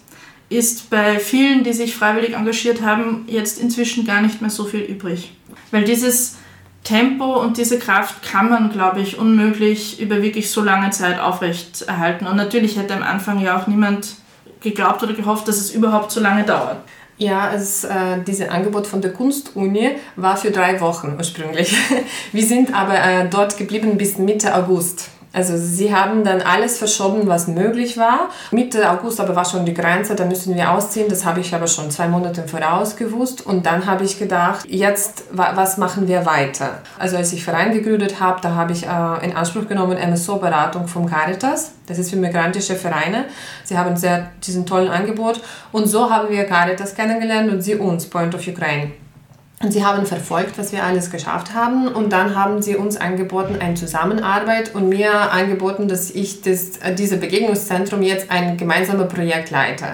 ist 0.50 0.90
bei 0.90 1.20
vielen, 1.20 1.64
die 1.64 1.72
sich 1.72 1.96
freiwillig 1.96 2.34
engagiert 2.34 2.82
haben, 2.82 3.26
jetzt 3.28 3.62
inzwischen 3.62 4.06
gar 4.06 4.22
nicht 4.22 4.42
mehr 4.42 4.50
so 4.50 4.66
viel 4.66 4.82
übrig. 4.82 5.34
Weil 5.70 5.84
dieses 5.84 6.38
Tempo 6.84 7.40
und 7.40 7.58
diese 7.58 7.78
Kraft 7.78 8.24
kann 8.24 8.50
man, 8.50 8.72
glaube 8.72 9.02
ich, 9.02 9.20
unmöglich 9.20 10.02
über 10.02 10.24
wirklich 10.24 10.50
so 10.50 10.64
lange 10.64 10.90
Zeit 10.90 11.20
aufrecht 11.20 11.84
erhalten. 11.84 12.26
Und 12.26 12.38
natürlich 12.38 12.76
hätte 12.76 12.96
am 12.96 13.04
Anfang 13.04 13.40
ja 13.40 13.56
auch 13.56 13.68
niemand 13.68 14.16
geglaubt 14.62 15.04
oder 15.04 15.14
gehofft, 15.14 15.48
dass 15.48 15.58
es 15.58 15.70
überhaupt 15.70 16.12
so 16.12 16.20
lange 16.20 16.44
dauert. 16.44 16.78
Ja, 17.22 17.54
es, 17.54 17.84
äh, 17.84 18.24
dieses 18.26 18.50
Angebot 18.50 18.88
von 18.88 19.00
der 19.00 19.14
Kunstuni 19.14 19.92
war 20.16 20.38
für 20.38 20.50
drei 20.50 20.82
Wochen 20.82 21.14
ursprünglich. 21.20 21.72
Wir 22.32 22.44
sind 22.44 22.74
aber 22.74 22.96
äh, 22.96 23.30
dort 23.30 23.60
geblieben 23.60 23.96
bis 23.96 24.18
Mitte 24.18 24.56
August. 24.56 25.12
Also 25.34 25.56
sie 25.58 25.96
haben 25.96 26.24
dann 26.24 26.42
alles 26.42 26.78
verschoben, 26.78 27.28
was 27.28 27.48
möglich 27.48 27.98
war. 27.98 28.30
Mitte 28.52 28.90
August 28.90 29.20
aber 29.20 29.36
war 29.36 29.46
schon 29.46 29.66
die 29.66 29.74
Grenze, 29.74 30.16
da 30.16 30.26
müssen 30.26 30.56
wir 30.56 30.72
ausziehen. 30.72 31.08
Das 31.08 31.26
habe 31.26 31.40
ich 31.40 31.56
aber 31.56 31.68
schon 31.68 31.90
zwei 31.90 32.08
Monate 32.08 32.48
voraus 32.48 32.96
gewusst. 32.96 33.46
Und 33.46 33.66
dann 33.66 33.86
habe 33.86 34.04
ich 34.04 34.20
gedacht, 34.20 34.66
jetzt, 34.68 35.24
was 35.32 35.78
machen 35.78 36.08
wir 36.08 36.26
weiter? 36.26 36.80
Also 37.00 37.18
als 37.18 37.32
ich 37.32 37.44
Verein 37.44 37.72
gegründet 37.72 38.20
habe, 38.20 38.42
da 38.42 38.56
habe 38.56 38.74
ich 38.74 38.86
äh, 38.86 39.26
in 39.26 39.36
Anspruch 39.36 39.68
genommen 39.68 39.98
MSO-Beratung 39.98 40.88
vom 40.88 41.10
Caritas. 41.10 41.72
Das 41.88 41.98
ist 41.98 42.10
für 42.10 42.18
migrantische 42.18 42.76
Vereine. 42.76 43.26
Sie 43.64 43.78
haben 43.78 43.96
sehr 43.96 44.28
diesen 44.46 44.66
tollen 44.66 44.90
Angebot. 44.90 45.42
Und 45.72 45.88
so 45.88 46.10
haben 46.10 46.30
wir 46.30 46.44
Caritas 46.46 46.94
kennengelernt 46.96 47.52
und 47.52 47.62
sie 47.62 47.76
uns, 47.76 48.06
Point 48.06 48.36
of 48.36 48.46
Ukraine. 48.46 48.92
Und 49.64 49.72
sie 49.72 49.86
haben 49.86 50.06
verfolgt, 50.06 50.58
was 50.58 50.72
wir 50.72 50.84
alles 50.84 51.12
geschafft 51.12 51.54
haben. 51.54 51.88
Und 51.88 52.12
dann 52.12 52.36
haben 52.36 52.62
sie 52.62 52.76
uns 52.76 52.98
angeboten, 52.98 53.58
eine 53.60 53.76
Zusammenarbeit 53.76 54.74
und 54.74 54.90
mir 54.90 55.32
angeboten, 55.32 55.88
dass 55.88 56.10
ich 56.10 56.42
das, 56.42 56.78
äh, 56.78 56.96
dieses 56.96 57.20
Begegnungszentrum 57.20 58.02
jetzt 58.02 58.32
ein 58.32 58.58
gemeinsames 58.58 59.08
Projekt 59.08 59.52
leite. 59.52 59.86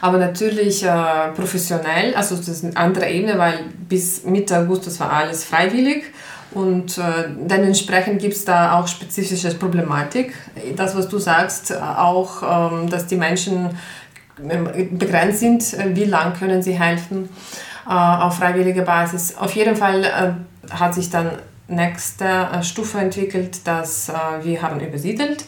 Aber 0.00 0.18
natürlich 0.18 0.82
äh, 0.82 0.88
professionell, 1.36 2.14
also 2.14 2.36
das 2.36 2.48
ist 2.48 2.64
eine 2.64 2.76
andere 2.76 3.08
Ebene, 3.08 3.38
weil 3.38 3.60
bis 3.88 4.24
Mitte 4.24 4.58
August 4.58 4.86
das 4.86 4.98
war 4.98 5.12
alles 5.12 5.44
freiwillig. 5.44 6.04
Und 6.54 6.98
äh, 6.98 7.02
dementsprechend 7.36 8.20
gibt 8.20 8.34
es 8.34 8.44
da 8.44 8.78
auch 8.78 8.86
spezifische 8.86 9.54
Problematik. 9.54 10.34
Das, 10.76 10.96
was 10.96 11.08
du 11.08 11.18
sagst, 11.18 11.74
auch, 11.80 12.72
ähm, 12.72 12.90
dass 12.90 13.06
die 13.06 13.16
Menschen 13.16 13.70
äh, 14.38 14.84
begrenzt 14.84 15.40
sind, 15.40 15.62
äh, 15.74 15.94
wie 15.94 16.04
lang 16.04 16.34
können 16.34 16.62
sie 16.62 16.78
helfen. 16.78 17.28
Äh, 17.86 17.92
auf 17.92 18.36
freiwilliger 18.36 18.82
Basis. 18.82 19.36
Auf 19.36 19.54
jeden 19.54 19.74
Fall 19.74 20.04
äh, 20.04 20.72
hat 20.72 20.94
sich 20.94 21.10
dann 21.10 21.32
nächste 21.66 22.24
äh, 22.24 22.62
Stufe 22.62 22.98
entwickelt, 22.98 23.66
dass 23.66 24.12
wir 24.42 24.62
haben 24.62 24.80
übersiedelt 24.80 25.44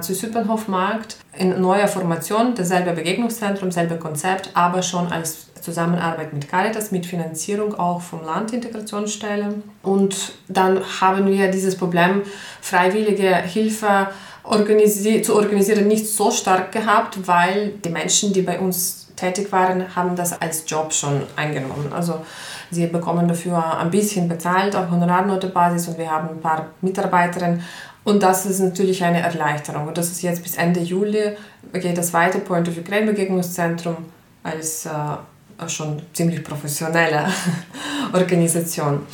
zu 0.00 0.14
Süppernhofmarkt 0.14 1.16
in 1.36 1.60
neuer 1.60 1.88
Formation, 1.88 2.54
dasselbe 2.54 2.92
Begegnungszentrum, 2.92 3.72
selbe 3.72 3.96
Konzept, 3.96 4.50
aber 4.54 4.82
schon 4.82 5.10
als 5.10 5.52
Zusammenarbeit 5.60 6.32
mit 6.32 6.48
Caritas, 6.48 6.92
mit 6.92 7.06
Finanzierung 7.06 7.74
auch 7.74 8.00
vom 8.00 8.24
Land 8.24 8.52
Integrationsstelle. 8.52 9.54
Und 9.82 10.32
dann 10.46 10.80
haben 11.00 11.26
wir 11.26 11.50
dieses 11.50 11.76
Problem 11.76 12.22
freiwillige 12.60 13.34
Hilfe 13.36 14.08
organisi 14.48 15.22
zu 15.22 15.36
organisieren 15.36 15.86
nicht 15.86 16.06
so 16.06 16.30
stark 16.30 16.72
gehabt, 16.72 17.26
weil 17.26 17.74
die 17.84 17.90
Menschen, 17.90 18.32
die 18.32 18.42
bei 18.42 18.58
uns 18.58 19.08
tätig 19.16 19.50
waren, 19.52 19.94
haben 19.94 20.16
das 20.16 20.40
als 20.40 20.64
Job 20.66 20.92
schon 20.92 21.22
eingenommen. 21.36 21.92
Also 21.92 22.24
sie 22.70 22.86
bekommen 22.86 23.28
dafür 23.28 23.78
ein 23.78 23.90
bisschen 23.90 24.28
bezahlt 24.28 24.74
auf 24.76 24.90
Honorarnotebasis 24.90 25.88
und 25.88 25.98
wir 25.98 26.10
haben 26.10 26.28
ein 26.30 26.40
paar 26.40 26.68
Mitarbeiterinnen 26.80 27.62
und 28.04 28.22
das 28.22 28.46
ist 28.46 28.60
natürlich 28.60 29.04
eine 29.04 29.20
Erleichterung. 29.20 29.88
Und 29.88 29.98
das 29.98 30.10
ist 30.10 30.22
jetzt 30.22 30.42
bis 30.42 30.56
Ende 30.56 30.80
Juli, 30.80 31.36
geht 31.74 31.98
das 31.98 32.12
weiter, 32.12 32.38
Point 32.38 32.68
of 32.68 32.78
Ukraine 32.78 33.06
Begegnungszentrum 33.06 33.96
als 34.42 34.86
äh, 34.86 35.68
schon 35.68 36.00
ziemlich 36.12 36.42
professionelle 36.42 37.26
Organisation. 38.12 39.06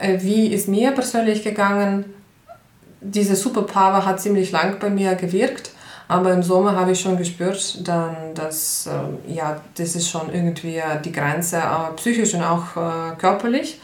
Äh, 0.00 0.20
wie 0.20 0.48
ist 0.48 0.68
mir 0.68 0.90
persönlich 0.92 1.44
gegangen? 1.44 2.06
Diese 3.06 3.36
Superpower 3.36 4.04
hat 4.04 4.20
ziemlich 4.20 4.50
lang 4.50 4.78
bei 4.78 4.90
mir 4.90 5.14
gewirkt. 5.14 5.70
Aber 6.06 6.32
im 6.32 6.42
Sommer 6.42 6.76
habe 6.76 6.92
ich 6.92 7.00
schon 7.00 7.16
gespürt, 7.16 7.86
dann, 7.86 8.14
dass 8.34 8.86
äh, 8.86 9.32
ja, 9.32 9.56
das 9.76 9.96
ist 9.96 10.10
schon 10.10 10.32
irgendwie 10.32 10.80
die 11.04 11.12
Grenze, 11.12 11.56
äh, 11.56 11.94
psychisch 11.96 12.34
und 12.34 12.42
auch 12.42 12.76
äh, 12.76 13.16
körperlich. 13.16 13.80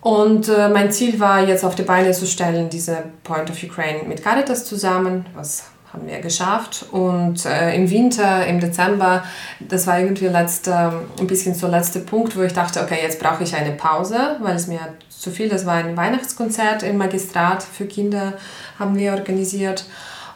Und 0.00 0.48
äh, 0.48 0.68
mein 0.68 0.90
Ziel 0.90 1.20
war 1.20 1.46
jetzt 1.46 1.64
auf 1.64 1.74
die 1.74 1.82
Beine 1.82 2.12
zu 2.12 2.26
stellen, 2.26 2.70
diese 2.70 3.02
Point 3.24 3.50
of 3.50 3.62
Ukraine 3.62 4.04
mit 4.04 4.22
Caritas 4.22 4.64
zusammen, 4.64 5.26
was 5.34 5.64
haben 5.92 6.06
wir 6.06 6.20
geschafft. 6.20 6.86
Und 6.92 7.44
äh, 7.44 7.74
im 7.74 7.90
Winter, 7.90 8.46
im 8.46 8.60
Dezember, 8.60 9.24
das 9.60 9.86
war 9.86 9.98
irgendwie 9.98 10.28
letzte, 10.28 10.92
ein 11.18 11.26
bisschen 11.26 11.54
so 11.54 11.66
der 11.68 11.78
letzte 11.78 12.00
Punkt, 12.00 12.36
wo 12.36 12.42
ich 12.42 12.52
dachte, 12.52 12.80
okay, 12.80 12.98
jetzt 13.02 13.18
brauche 13.20 13.42
ich 13.42 13.54
eine 13.54 13.72
Pause, 13.72 14.36
weil 14.40 14.56
es 14.56 14.66
mir 14.66 14.80
zu 15.18 15.30
viel, 15.30 15.48
das 15.48 15.66
war 15.66 15.74
ein 15.74 15.96
Weihnachtskonzert 15.96 16.82
im 16.82 16.96
Magistrat 16.96 17.62
für 17.62 17.86
Kinder, 17.86 18.34
haben 18.78 18.96
wir 18.96 19.12
organisiert. 19.12 19.84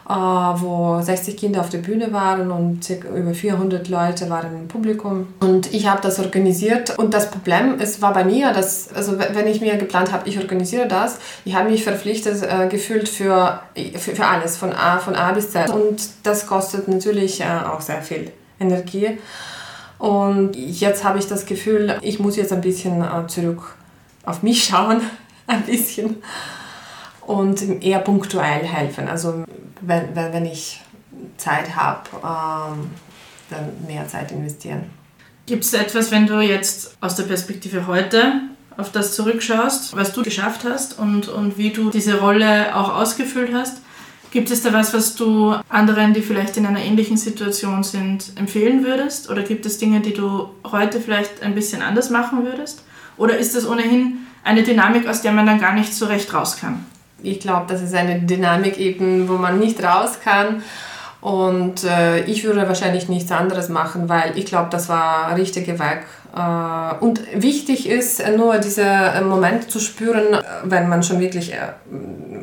Äh, 0.09 0.13
wo 0.13 1.01
60 1.01 1.37
Kinder 1.37 1.61
auf 1.61 1.69
der 1.69 1.77
Bühne 1.77 2.11
waren 2.11 2.51
und 2.51 2.89
über 2.89 3.33
400 3.33 3.87
Leute 3.87 4.29
waren 4.29 4.53
im 4.53 4.67
Publikum. 4.67 5.27
Und 5.39 5.73
ich 5.73 5.87
habe 5.87 6.01
das 6.01 6.19
organisiert. 6.19 6.99
Und 6.99 7.13
das 7.13 7.31
Problem 7.31 7.79
es 7.79 8.01
war 8.01 8.11
bei 8.11 8.25
mir, 8.25 8.51
dass, 8.51 8.91
also 8.93 9.17
wenn 9.17 9.47
ich 9.47 9.61
mir 9.61 9.77
geplant 9.77 10.11
habe, 10.11 10.27
ich 10.27 10.37
organisiere 10.39 10.89
das, 10.89 11.19
ich 11.45 11.55
habe 11.55 11.69
mich 11.69 11.85
verpflichtet 11.85 12.43
äh, 12.43 12.67
gefühlt 12.67 13.07
für, 13.07 13.61
für, 13.95 14.13
für, 14.13 14.25
alles, 14.25 14.57
von 14.57 14.73
A, 14.73 14.99
von 14.99 15.15
A 15.15 15.31
bis 15.31 15.51
Z. 15.51 15.69
Und 15.69 16.01
das 16.23 16.47
kostet 16.47 16.89
natürlich 16.89 17.39
äh, 17.39 17.45
auch 17.45 17.79
sehr 17.79 18.01
viel 18.01 18.29
Energie. 18.59 19.17
Und 19.99 20.57
jetzt 20.57 21.05
habe 21.05 21.17
ich 21.17 21.27
das 21.27 21.45
Gefühl, 21.45 21.97
ich 22.01 22.19
muss 22.19 22.35
jetzt 22.35 22.51
ein 22.51 22.59
bisschen 22.59 23.01
äh, 23.01 23.25
zurück 23.27 23.75
auf 24.25 24.43
mich 24.43 24.65
schauen, 24.65 25.01
ein 25.47 25.63
bisschen 25.63 26.17
und 27.21 27.61
eher 27.83 27.99
punktuell 27.99 28.65
helfen. 28.65 29.07
Also 29.07 29.43
wenn, 29.81 30.15
wenn 30.15 30.45
ich 30.45 30.81
Zeit 31.37 31.75
habe, 31.75 32.09
ähm, 32.15 32.89
dann 33.49 33.87
mehr 33.87 34.07
Zeit 34.07 34.31
investieren. 34.31 34.85
Gibt 35.45 35.65
es 35.65 35.73
etwas, 35.73 36.11
wenn 36.11 36.25
du 36.25 36.39
jetzt 36.39 36.97
aus 37.01 37.15
der 37.15 37.23
Perspektive 37.23 37.87
heute 37.87 38.41
auf 38.77 38.91
das 38.91 39.15
zurückschaust, 39.15 39.95
was 39.95 40.13
du 40.13 40.23
geschafft 40.23 40.61
hast 40.63 40.97
und, 40.97 41.27
und 41.27 41.57
wie 41.57 41.71
du 41.71 41.89
diese 41.89 42.19
Rolle 42.19 42.75
auch 42.75 42.95
ausgefüllt 42.95 43.53
hast? 43.53 43.77
Gibt 44.31 44.49
es 44.49 44.63
da 44.63 44.73
was, 44.73 44.93
was 44.95 45.15
du 45.15 45.53
anderen, 45.69 46.13
die 46.13 46.21
vielleicht 46.21 46.57
in 46.57 46.65
einer 46.65 46.79
ähnlichen 46.79 47.17
Situation 47.17 47.83
sind, 47.83 48.31
empfehlen 48.35 48.83
würdest? 48.83 49.29
Oder 49.29 49.43
gibt 49.43 49.65
es 49.67 49.77
Dinge, 49.77 49.99
die 49.99 50.13
du 50.13 50.49
heute 50.71 50.99
vielleicht 50.99 51.43
ein 51.43 51.53
bisschen 51.53 51.83
anders 51.83 52.09
machen 52.09 52.43
würdest? 52.43 52.83
Oder 53.17 53.37
ist 53.37 53.55
das 53.55 53.67
ohnehin 53.67 54.19
eine 54.43 54.63
Dynamik, 54.63 55.07
aus 55.07 55.21
der 55.21 55.31
man 55.31 55.45
dann 55.45 55.59
gar 55.59 55.73
nicht 55.73 55.93
so 55.93 56.05
recht 56.05 56.33
raus 56.33 56.57
kann? 56.59 56.85
ich 57.23 57.39
glaube, 57.39 57.65
das 57.67 57.81
ist 57.81 57.95
eine 57.95 58.19
Dynamik 58.19 58.77
eben, 58.77 59.27
wo 59.27 59.33
man 59.33 59.57
nicht 59.57 59.81
raus 59.83 60.19
kann. 60.23 60.61
Und 61.21 61.85
äh, 61.85 62.19
ich 62.25 62.43
würde 62.43 62.67
wahrscheinlich 62.67 63.07
nichts 63.07 63.31
anderes 63.31 63.69
machen, 63.69 64.09
weil 64.09 64.37
ich 64.37 64.45
glaube, 64.45 64.67
das 64.69 64.89
war 64.89 65.33
richtige 65.37 65.79
Weg. 65.79 66.01
Äh, 66.35 66.95
und 66.99 67.21
wichtig 67.33 67.87
ist 67.87 68.21
nur 68.35 68.57
dieser 68.57 69.21
Moment 69.21 69.71
zu 69.71 69.79
spüren, 69.79 70.37
wenn 70.65 70.89
man 70.89 71.01
schon 71.01 71.21
wirklich 71.21 71.53
äh, 71.53 71.59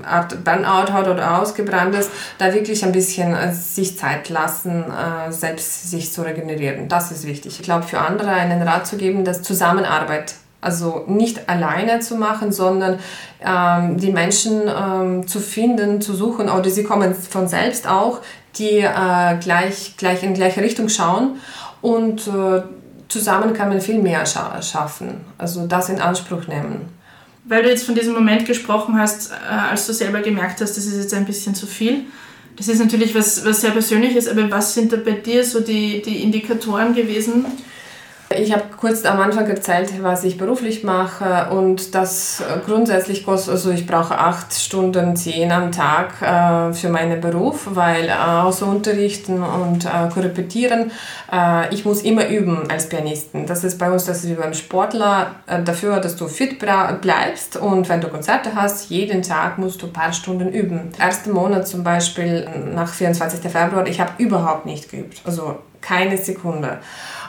Art 0.02 0.44
Burnout 0.44 0.94
hat 0.94 1.08
oder 1.08 1.42
ausgebrannt 1.42 1.94
ist, 1.94 2.10
da 2.38 2.54
wirklich 2.54 2.82
ein 2.82 2.92
bisschen 2.92 3.34
äh, 3.34 3.52
sich 3.52 3.98
Zeit 3.98 4.30
lassen, 4.30 4.84
äh, 4.84 5.30
selbst 5.30 5.90
sich 5.90 6.10
zu 6.10 6.22
regenerieren. 6.22 6.88
Das 6.88 7.12
ist 7.12 7.26
wichtig. 7.26 7.60
Ich 7.60 7.62
glaube, 7.62 7.82
für 7.82 7.98
andere 7.98 8.30
einen 8.30 8.62
Rat 8.62 8.86
zu 8.86 8.96
geben, 8.96 9.26
dass 9.26 9.42
Zusammenarbeit 9.42 10.36
also 10.60 11.04
nicht 11.06 11.48
alleine 11.48 12.00
zu 12.00 12.16
machen, 12.16 12.52
sondern 12.52 12.98
ähm, 13.44 13.96
die 13.96 14.12
Menschen 14.12 14.62
ähm, 14.68 15.26
zu 15.26 15.40
finden, 15.40 16.00
zu 16.00 16.14
suchen, 16.14 16.48
oder 16.48 16.68
sie 16.70 16.84
kommen 16.84 17.14
von 17.14 17.48
selbst 17.48 17.88
auch, 17.88 18.20
die 18.56 18.78
äh, 18.78 19.38
gleich, 19.40 19.94
gleich 19.96 20.22
in 20.22 20.34
gleiche 20.34 20.62
Richtung 20.62 20.88
schauen 20.88 21.36
und 21.80 22.26
äh, 22.26 22.62
zusammen 23.08 23.54
kann 23.54 23.68
man 23.68 23.80
viel 23.80 24.00
mehr 24.00 24.24
scha 24.26 24.60
schaffen, 24.62 25.20
also 25.38 25.66
das 25.66 25.88
in 25.88 26.00
Anspruch 26.00 26.46
nehmen. 26.46 26.88
Weil 27.44 27.62
du 27.62 27.70
jetzt 27.70 27.84
von 27.84 27.94
diesem 27.94 28.14
Moment 28.14 28.46
gesprochen 28.46 28.98
hast, 28.98 29.30
äh, 29.30 29.34
als 29.70 29.86
du 29.86 29.92
selber 29.92 30.20
gemerkt 30.20 30.60
hast, 30.60 30.76
das 30.76 30.86
ist 30.86 30.96
jetzt 30.96 31.14
ein 31.14 31.24
bisschen 31.24 31.54
zu 31.54 31.66
viel. 31.66 32.04
Das 32.56 32.68
ist 32.68 32.78
natürlich 32.78 33.14
was, 33.14 33.44
was 33.46 33.62
sehr 33.62 33.70
Persönliches, 33.70 34.28
aber 34.28 34.50
was 34.50 34.74
sind 34.74 34.92
da 34.92 34.98
bei 34.98 35.12
dir 35.12 35.42
so 35.44 35.60
die, 35.60 36.02
die 36.02 36.22
Indikatoren 36.22 36.94
gewesen? 36.94 37.46
Ich 38.32 38.52
habe 38.52 38.62
kurz 38.78 39.04
am 39.04 39.18
Anfang 39.18 39.48
erzählt, 39.48 39.92
was 40.02 40.22
ich 40.22 40.38
beruflich 40.38 40.84
mache 40.84 41.50
und 41.50 41.96
das 41.96 42.40
grundsätzlich 42.64 43.24
kostet, 43.24 43.54
also 43.54 43.72
ich 43.72 43.88
brauche 43.88 44.16
acht 44.16 44.54
Stunden, 44.54 45.16
zehn 45.16 45.50
am 45.50 45.72
Tag 45.72 46.22
äh, 46.22 46.72
für 46.72 46.90
meinen 46.90 47.20
Beruf, 47.20 47.66
weil 47.74 48.08
äh, 48.08 48.12
außer 48.12 48.68
Unterrichten 48.68 49.42
und 49.42 49.84
äh, 49.84 50.08
Korrepetieren, 50.14 50.92
äh, 51.32 51.74
ich 51.74 51.84
muss 51.84 52.02
immer 52.02 52.28
üben 52.28 52.70
als 52.70 52.88
Pianisten. 52.88 53.46
Das 53.46 53.64
ist 53.64 53.80
bei 53.80 53.90
uns, 53.90 54.04
das 54.04 54.22
ist 54.22 54.30
wie 54.30 54.34
beim 54.34 54.54
Sportler, 54.54 55.34
äh, 55.48 55.64
dafür, 55.64 55.98
dass 55.98 56.14
du 56.14 56.28
fit 56.28 56.60
bleibst 56.60 57.56
und 57.56 57.88
wenn 57.88 58.00
du 58.00 58.06
Konzerte 58.06 58.54
hast, 58.54 58.90
jeden 58.90 59.22
Tag 59.22 59.58
musst 59.58 59.82
du 59.82 59.86
ein 59.86 59.92
paar 59.92 60.12
Stunden 60.12 60.50
üben. 60.52 60.92
Ersten 61.00 61.32
Monat 61.32 61.66
zum 61.66 61.82
Beispiel 61.82 62.48
nach 62.72 62.94
24. 62.94 63.40
Februar, 63.50 63.88
ich 63.88 64.00
habe 64.00 64.12
überhaupt 64.18 64.66
nicht 64.66 64.88
geübt, 64.88 65.20
also 65.24 65.56
keine 65.80 66.16
Sekunde. 66.18 66.78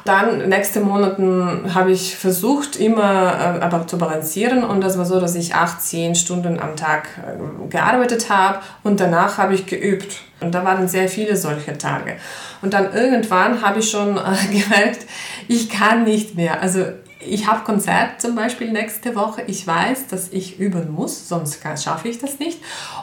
Dann 0.03 0.49
nächste 0.49 0.79
Monaten 0.79 1.73
habe 1.75 1.91
ich 1.91 2.15
versucht, 2.15 2.75
immer 2.75 3.59
äh, 3.59 3.61
aber 3.61 3.85
zu 3.85 3.97
balancieren 3.97 4.63
und 4.63 4.81
das 4.81 4.97
war 4.97 5.05
so, 5.05 5.19
dass 5.19 5.35
ich 5.35 5.53
acht, 5.53 5.81
zehn 5.81 6.15
Stunden 6.15 6.59
am 6.59 6.75
Tag 6.75 7.09
äh, 7.19 7.67
gearbeitet 7.69 8.29
habe 8.29 8.59
und 8.83 8.99
danach 8.99 9.37
habe 9.37 9.53
ich 9.53 9.67
geübt. 9.67 10.21
Und 10.39 10.55
da 10.55 10.65
waren 10.65 10.87
sehr 10.87 11.07
viele 11.07 11.37
solche 11.37 11.77
Tage. 11.77 12.15
Und 12.63 12.73
dann 12.73 12.91
irgendwann 12.93 13.61
habe 13.61 13.79
ich 13.79 13.91
schon 13.91 14.17
äh, 14.17 14.21
gemerkt, 14.51 15.05
ich 15.47 15.69
kann 15.69 16.03
nicht 16.03 16.35
mehr. 16.35 16.61
Also 16.61 16.85
ich 17.19 17.45
habe 17.45 17.63
Konzert 17.63 18.19
zum 18.19 18.33
Beispiel 18.35 18.71
nächste 18.71 19.15
Woche. 19.15 19.43
Ich 19.45 19.67
weiß, 19.67 20.07
dass 20.07 20.29
ich 20.29 20.59
üben 20.59 20.91
muss, 20.91 21.27
sonst 21.29 21.61
schaffe 21.83 22.07
ich 22.07 22.17
das 22.17 22.39
nicht. 22.39 22.59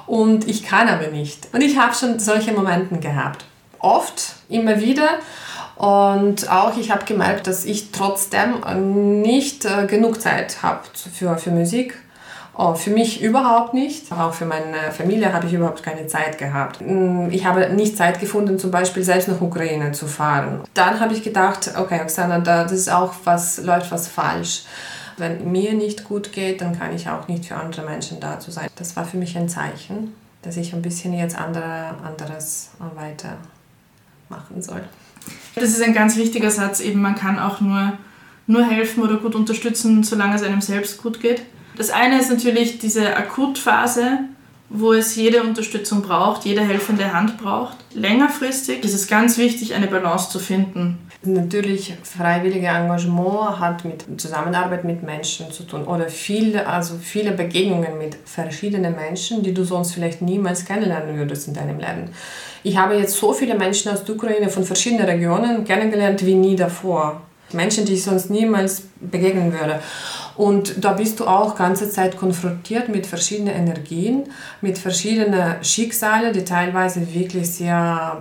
Und 0.06 0.48
ich 0.48 0.64
kann 0.64 0.88
aber 0.88 1.08
nicht. 1.08 1.48
Und 1.52 1.60
ich 1.60 1.78
habe 1.78 1.94
schon 1.94 2.18
solche 2.18 2.52
Momente 2.52 2.98
gehabt. 2.98 3.44
Oft, 3.80 4.34
immer 4.48 4.80
wieder. 4.80 5.18
Und 5.76 6.50
auch 6.50 6.76
ich 6.76 6.90
habe 6.90 7.04
gemerkt, 7.04 7.46
dass 7.46 7.64
ich 7.64 7.92
trotzdem 7.92 9.22
nicht 9.22 9.64
äh, 9.64 9.86
genug 9.86 10.20
Zeit 10.20 10.62
habe 10.62 10.80
für, 10.94 11.36
für 11.38 11.50
Musik. 11.50 11.94
Oh, 12.60 12.74
für 12.74 12.90
mich 12.90 13.22
überhaupt 13.22 13.72
nicht. 13.72 14.10
Auch 14.10 14.34
für 14.34 14.44
meine 14.44 14.90
Familie 14.90 15.32
habe 15.32 15.46
ich 15.46 15.52
überhaupt 15.52 15.84
keine 15.84 16.08
Zeit 16.08 16.38
gehabt. 16.38 16.80
Mm, 16.80 17.28
ich 17.30 17.46
habe 17.46 17.72
nicht 17.72 17.96
Zeit 17.96 18.18
gefunden, 18.18 18.58
zum 18.58 18.72
Beispiel 18.72 19.04
selbst 19.04 19.28
nach 19.28 19.40
Ukraine 19.40 19.92
zu 19.92 20.08
fahren. 20.08 20.62
Dann 20.74 20.98
habe 20.98 21.14
ich 21.14 21.22
gedacht, 21.22 21.70
okay, 21.78 22.00
Oksana, 22.02 22.40
das 22.40 22.72
ist 22.72 22.90
auch 22.90 23.14
was, 23.22 23.58
läuft 23.58 23.92
was 23.92 24.08
falsch. 24.08 24.64
Wenn 25.18 25.52
mir 25.52 25.74
nicht 25.74 26.02
gut 26.02 26.32
geht, 26.32 26.60
dann 26.60 26.76
kann 26.76 26.92
ich 26.92 27.08
auch 27.08 27.28
nicht 27.28 27.46
für 27.46 27.54
andere 27.54 27.82
Menschen 27.82 28.18
da 28.18 28.40
zu 28.40 28.50
sein. 28.50 28.66
Das 28.74 28.96
war 28.96 29.04
für 29.04 29.16
mich 29.16 29.38
ein 29.38 29.48
Zeichen, 29.48 30.16
dass 30.42 30.56
ich 30.56 30.72
ein 30.72 30.82
bisschen 30.82 31.12
jetzt 31.14 31.38
andere, 31.38 31.94
anderes 32.04 32.70
weitermachen 34.28 34.62
soll. 34.62 34.82
Das 35.54 35.70
ist 35.70 35.82
ein 35.82 35.94
ganz 35.94 36.16
wichtiger 36.16 36.50
Satz, 36.50 36.80
eben 36.80 37.00
man 37.00 37.14
kann 37.14 37.38
auch 37.38 37.60
nur, 37.60 37.94
nur 38.46 38.64
helfen 38.64 39.02
oder 39.02 39.16
gut 39.16 39.34
unterstützen, 39.34 40.02
solange 40.02 40.36
es 40.36 40.42
einem 40.42 40.60
selbst 40.60 41.02
gut 41.02 41.20
geht. 41.20 41.42
Das 41.76 41.90
eine 41.90 42.18
ist 42.20 42.30
natürlich 42.30 42.78
diese 42.78 43.16
Akutphase, 43.16 44.20
wo 44.70 44.92
es 44.92 45.16
jede 45.16 45.42
Unterstützung 45.42 46.02
braucht, 46.02 46.44
jede 46.44 46.60
helfende 46.60 47.12
Hand 47.12 47.38
braucht. 47.38 47.76
Längerfristig 47.94 48.84
ist 48.84 48.94
es 48.94 49.06
ganz 49.06 49.38
wichtig, 49.38 49.74
eine 49.74 49.86
Balance 49.86 50.30
zu 50.30 50.38
finden. 50.38 50.98
Natürlich, 51.22 51.94
freiwillige 52.04 52.68
Engagement 52.68 53.58
hat 53.58 53.84
mit 53.84 54.20
Zusammenarbeit 54.20 54.84
mit 54.84 55.02
Menschen 55.02 55.50
zu 55.50 55.64
tun 55.64 55.84
oder 55.84 56.08
viele, 56.08 56.66
also 56.66 56.94
viele 56.96 57.32
Begegnungen 57.32 57.98
mit 57.98 58.16
verschiedenen 58.24 58.94
Menschen, 58.94 59.42
die 59.42 59.52
du 59.52 59.64
sonst 59.64 59.92
vielleicht 59.92 60.22
niemals 60.22 60.64
kennenlernen 60.64 61.16
würdest 61.16 61.48
in 61.48 61.54
deinem 61.54 61.78
Leben. 61.78 62.10
Ich 62.68 62.76
habe 62.76 62.96
jetzt 62.96 63.16
so 63.16 63.32
viele 63.32 63.54
Menschen 63.54 63.90
aus 63.90 64.04
der 64.04 64.14
Ukraine 64.14 64.50
von 64.50 64.62
verschiedenen 64.62 65.06
Regionen 65.06 65.64
kennengelernt 65.64 66.26
wie 66.26 66.34
nie 66.34 66.54
davor. 66.54 67.22
Menschen, 67.54 67.86
die 67.86 67.94
ich 67.94 68.04
sonst 68.04 68.28
niemals 68.28 68.82
begegnen 69.00 69.54
würde. 69.54 69.80
Und 70.36 70.84
da 70.84 70.92
bist 70.92 71.18
du 71.18 71.26
auch 71.26 71.56
ganze 71.56 71.90
Zeit 71.90 72.18
konfrontiert 72.18 72.90
mit 72.90 73.06
verschiedenen 73.06 73.54
Energien, 73.54 74.24
mit 74.60 74.76
verschiedenen 74.76 75.64
Schicksalen, 75.64 76.34
die 76.34 76.44
teilweise 76.44 77.14
wirklich 77.14 77.50
sehr 77.50 78.20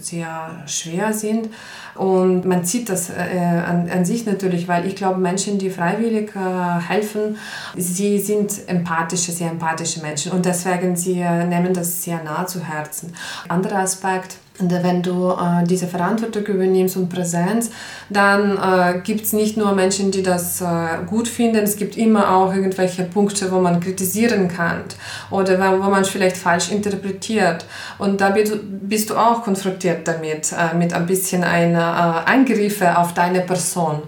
sehr 0.00 0.64
schwer 0.66 1.12
sind. 1.12 1.48
Und 1.94 2.44
man 2.44 2.64
sieht 2.64 2.88
das 2.88 3.10
äh, 3.10 3.38
an, 3.38 3.88
an, 3.90 4.04
sich 4.04 4.26
natürlich, 4.26 4.68
weil 4.68 4.86
ich 4.86 4.96
glaube, 4.96 5.20
Menschen, 5.20 5.58
die 5.58 5.70
freiwillig 5.70 6.34
äh, 6.34 6.80
helfen, 6.80 7.36
sie 7.76 8.18
sind 8.18 8.68
empathische, 8.68 9.32
sehr 9.32 9.50
empathische 9.50 10.00
Menschen 10.00 10.32
und 10.32 10.44
deswegen 10.44 10.96
sie 10.96 11.20
äh, 11.20 11.44
nehmen 11.44 11.74
das 11.74 12.02
sehr 12.02 12.22
nah 12.22 12.46
zu 12.46 12.62
Herzen. 12.62 13.12
Anderer 13.48 13.80
Aspekt, 13.80 14.38
und 14.58 14.72
wenn 14.72 15.02
du 15.02 15.30
äh, 15.30 15.64
diese 15.64 15.86
Verantwortung 15.86 16.44
übernimmst 16.44 16.96
und 16.96 17.08
Präsenz, 17.08 17.70
dann 18.10 18.56
äh, 18.56 19.00
gibt 19.00 19.24
es 19.24 19.32
nicht 19.32 19.56
nur 19.56 19.72
Menschen, 19.72 20.10
die 20.10 20.22
das 20.22 20.60
äh, 20.60 21.04
gut 21.06 21.28
finden, 21.28 21.62
es 21.62 21.76
gibt 21.76 21.96
immer 21.96 22.34
auch 22.34 22.52
irgendwelche 22.52 23.04
Punkte, 23.04 23.52
wo 23.52 23.60
man 23.60 23.78
kritisieren 23.78 24.48
kann 24.48 24.82
oder 25.30 25.58
wo 25.80 25.88
man 25.88 26.04
vielleicht 26.04 26.36
falsch 26.36 26.72
interpretiert. 26.72 27.66
Und 27.98 28.20
da 28.20 28.30
bist 28.30 29.10
du 29.10 29.16
auch 29.16 29.42
konfrontiert 29.42 30.08
damit, 30.08 30.52
äh, 30.52 30.76
mit 30.76 30.92
ein 30.92 31.06
bisschen 31.06 31.44
einer 31.44 32.24
äh, 32.26 32.30
Eingriffe 32.30 32.98
auf 32.98 33.14
deine 33.14 33.42
Person. 33.42 34.02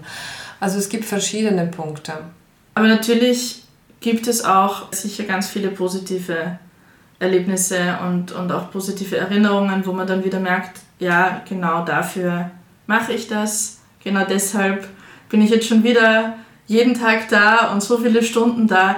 Also 0.59 0.79
es 0.79 0.89
gibt 0.89 1.05
verschiedene 1.05 1.65
Punkte. 1.67 2.13
Aber 2.75 2.87
natürlich 2.87 3.63
gibt 4.01 4.27
es 4.27 4.43
auch 4.43 4.91
sicher 4.91 5.23
ganz 5.23 5.47
viele 5.47 5.69
positive 5.69 6.59
Erlebnisse 7.21 7.99
und, 8.05 8.31
und 8.31 8.51
auch 8.51 8.71
positive 8.71 9.17
Erinnerungen, 9.17 9.85
wo 9.85 9.93
man 9.93 10.07
dann 10.07 10.25
wieder 10.25 10.39
merkt, 10.39 10.79
ja, 10.99 11.41
genau 11.47 11.85
dafür 11.85 12.51
mache 12.87 13.13
ich 13.13 13.27
das, 13.27 13.79
genau 14.03 14.25
deshalb 14.25 14.87
bin 15.29 15.41
ich 15.41 15.51
jetzt 15.51 15.67
schon 15.67 15.83
wieder 15.83 16.35
jeden 16.67 16.93
Tag 16.93 17.29
da 17.29 17.71
und 17.71 17.81
so 17.81 17.97
viele 17.97 18.23
Stunden 18.23 18.67
da. 18.67 18.97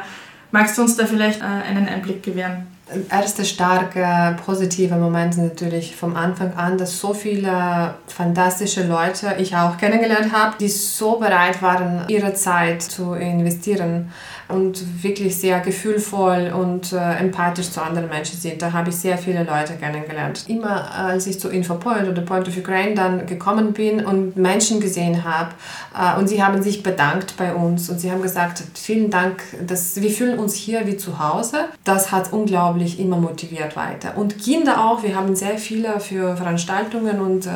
Magst 0.51 0.77
du 0.77 0.83
uns 0.83 0.95
da 0.95 1.05
vielleicht 1.05 1.41
äh, 1.41 1.43
einen 1.43 1.87
Einblick 1.87 2.23
gewähren? 2.23 2.67
erste 3.09 3.45
starke 3.45 4.35
positive 4.45 4.95
Moment 4.95 5.37
natürlich 5.37 5.95
vom 5.95 6.15
Anfang 6.15 6.53
an, 6.53 6.77
dass 6.77 6.99
so 6.99 7.13
viele 7.13 7.95
fantastische 8.07 8.85
Leute 8.85 9.35
ich 9.39 9.55
auch 9.55 9.77
kennengelernt 9.77 10.33
habe, 10.33 10.55
die 10.59 10.67
so 10.67 11.17
bereit 11.17 11.61
waren, 11.61 12.05
ihre 12.07 12.33
Zeit 12.33 12.81
zu 12.81 13.13
investieren 13.13 14.11
und 14.53 15.03
wirklich 15.03 15.35
sehr 15.37 15.59
gefühlvoll 15.59 16.53
und 16.55 16.93
äh, 16.93 17.17
empathisch 17.17 17.71
zu 17.71 17.81
anderen 17.81 18.09
Menschen 18.09 18.39
sind. 18.39 18.61
Da 18.61 18.71
habe 18.71 18.89
ich 18.89 18.95
sehr 18.95 19.17
viele 19.17 19.43
Leute 19.43 19.73
kennengelernt. 19.73 20.45
Immer 20.47 20.93
als 20.93 21.27
ich 21.27 21.39
zu 21.39 21.49
InfoPoint 21.49 22.07
oder 22.07 22.21
Point 22.21 22.47
of 22.47 22.57
Ukraine 22.57 22.95
dann 22.95 23.25
gekommen 23.25 23.73
bin 23.73 24.05
und 24.05 24.37
Menschen 24.37 24.79
gesehen 24.79 25.23
habe 25.23 25.51
äh, 25.97 26.19
und 26.19 26.27
sie 26.27 26.43
haben 26.43 26.61
sich 26.61 26.83
bedankt 26.83 27.35
bei 27.37 27.53
uns 27.53 27.89
und 27.89 27.99
sie 27.99 28.11
haben 28.11 28.21
gesagt, 28.21 28.63
vielen 28.75 29.09
Dank, 29.09 29.43
dass 29.65 29.99
wir 30.01 30.09
fühlen 30.09 30.39
uns 30.39 30.55
hier 30.55 30.85
wie 30.87 30.97
zu 30.97 31.19
Hause. 31.19 31.65
Das 31.83 32.11
hat 32.11 32.31
unglaublich 32.31 32.99
immer 32.99 33.17
motiviert 33.17 33.75
weiter. 33.75 34.17
Und 34.17 34.37
Kinder 34.37 34.85
auch, 34.85 35.03
wir 35.03 35.15
haben 35.15 35.35
sehr 35.35 35.57
viele 35.57 35.99
für 35.99 36.37
Veranstaltungen 36.37 37.19
und 37.19 37.47
äh, 37.47 37.49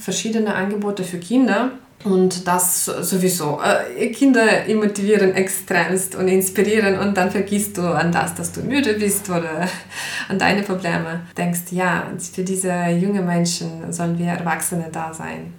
verschiedene 0.00 0.54
Angebote 0.54 1.02
für 1.04 1.18
Kinder. 1.18 1.72
Und 2.04 2.46
das 2.46 2.84
sowieso. 2.84 3.60
Äh, 3.60 4.10
Kinder 4.10 4.46
motivieren 4.72 5.34
extremst 5.34 6.14
und 6.14 6.28
inspirieren 6.28 6.98
und 6.98 7.16
dann 7.16 7.30
vergisst 7.30 7.76
du 7.76 7.82
an 7.82 8.12
das, 8.12 8.34
dass 8.36 8.52
du 8.52 8.60
müde 8.60 8.94
bist 8.94 9.28
oder 9.28 9.68
an 10.28 10.38
deine 10.38 10.62
Probleme. 10.62 11.22
Denkst, 11.36 11.72
ja, 11.72 12.04
für 12.32 12.44
diese 12.44 12.72
jungen 12.90 13.26
Menschen 13.26 13.92
sollen 13.92 14.16
wir 14.16 14.28
Erwachsene 14.28 14.88
da 14.92 15.12
sein. 15.12 15.52